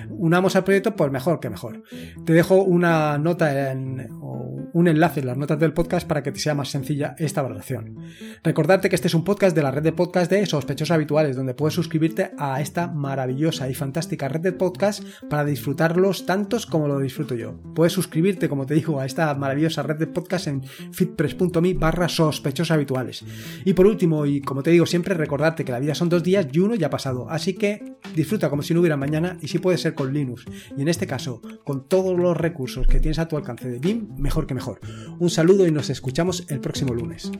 unamos 0.09 0.57
al 0.57 0.65
proyecto, 0.65 0.97
pues 0.97 1.09
mejor 1.13 1.39
que 1.39 1.49
mejor. 1.49 1.81
Te 2.25 2.33
dejo 2.33 2.61
una 2.61 3.17
nota 3.17 3.71
en, 3.71 4.09
o 4.21 4.69
un 4.73 4.89
enlace 4.89 5.21
en 5.21 5.27
las 5.27 5.37
notas 5.37 5.57
del 5.57 5.71
podcast 5.71 6.05
para 6.05 6.23
que 6.23 6.33
te 6.33 6.41
sea 6.41 6.55
más 6.55 6.67
sencilla 6.67 7.15
esta 7.17 7.41
valoración. 7.41 7.99
Recordarte 8.43 8.89
que 8.89 8.95
este 8.95 9.07
es 9.07 9.13
un 9.13 9.23
podcast 9.23 9.55
de 9.55 9.63
la 9.63 9.71
red 9.71 9.83
de 9.83 9.93
podcast 9.93 10.29
de 10.29 10.45
sospechosos 10.45 10.91
habituales, 10.91 11.37
donde 11.37 11.53
puedes 11.53 11.73
suscribirte 11.73 12.31
a 12.37 12.59
esta 12.59 12.89
maravillosa 12.89 13.69
y 13.69 13.75
fantástica 13.75 14.27
red 14.27 14.41
de 14.41 14.51
podcast 14.51 15.05
para 15.29 15.45
disfrutarlos 15.45 16.25
tantos 16.25 16.65
como 16.65 16.89
lo 16.89 16.99
disfruto 16.99 17.33
yo. 17.35 17.61
Puedes 17.75 17.93
suscribirte, 17.93 18.49
como 18.49 18.65
te 18.65 18.73
digo, 18.73 18.99
a 18.99 19.05
esta 19.05 19.33
maravillosa 19.35 19.52
maravillosa 19.53 19.83
red 19.83 19.97
de 19.97 20.07
podcast 20.07 20.47
en 20.47 20.63
fitpress.me 20.63 21.75
barra 21.75 22.09
sospechosos 22.09 22.71
habituales. 22.71 23.23
Y 23.63 23.73
por 23.73 23.85
último, 23.85 24.25
y 24.25 24.41
como 24.41 24.63
te 24.63 24.71
digo 24.71 24.85
siempre, 24.85 25.13
recordarte 25.13 25.63
que 25.63 25.71
la 25.71 25.79
vida 25.79 25.93
son 25.93 26.09
dos 26.09 26.23
días 26.23 26.47
y 26.51 26.59
uno 26.59 26.73
ya 26.73 26.87
ha 26.87 26.89
pasado, 26.89 27.29
así 27.29 27.53
que 27.53 27.97
disfruta 28.15 28.49
como 28.49 28.63
si 28.63 28.73
no 28.73 28.79
hubiera 28.79 28.97
mañana 28.97 29.37
y 29.41 29.47
si 29.47 29.59
puede 29.59 29.77
ser 29.77 29.93
con 29.93 30.11
Linux. 30.11 30.45
Y 30.75 30.81
en 30.81 30.87
este 30.87 31.05
caso, 31.05 31.41
con 31.63 31.87
todos 31.87 32.17
los 32.17 32.35
recursos 32.35 32.87
que 32.87 32.99
tienes 32.99 33.19
a 33.19 33.27
tu 33.27 33.37
alcance 33.37 33.69
de 33.69 33.79
BIM, 33.79 34.15
mejor 34.17 34.47
que 34.47 34.55
mejor. 34.55 34.79
Un 35.19 35.29
saludo 35.29 35.67
y 35.67 35.71
nos 35.71 35.91
escuchamos 35.91 36.45
el 36.49 36.59
próximo 36.59 36.93
lunes. 36.93 37.31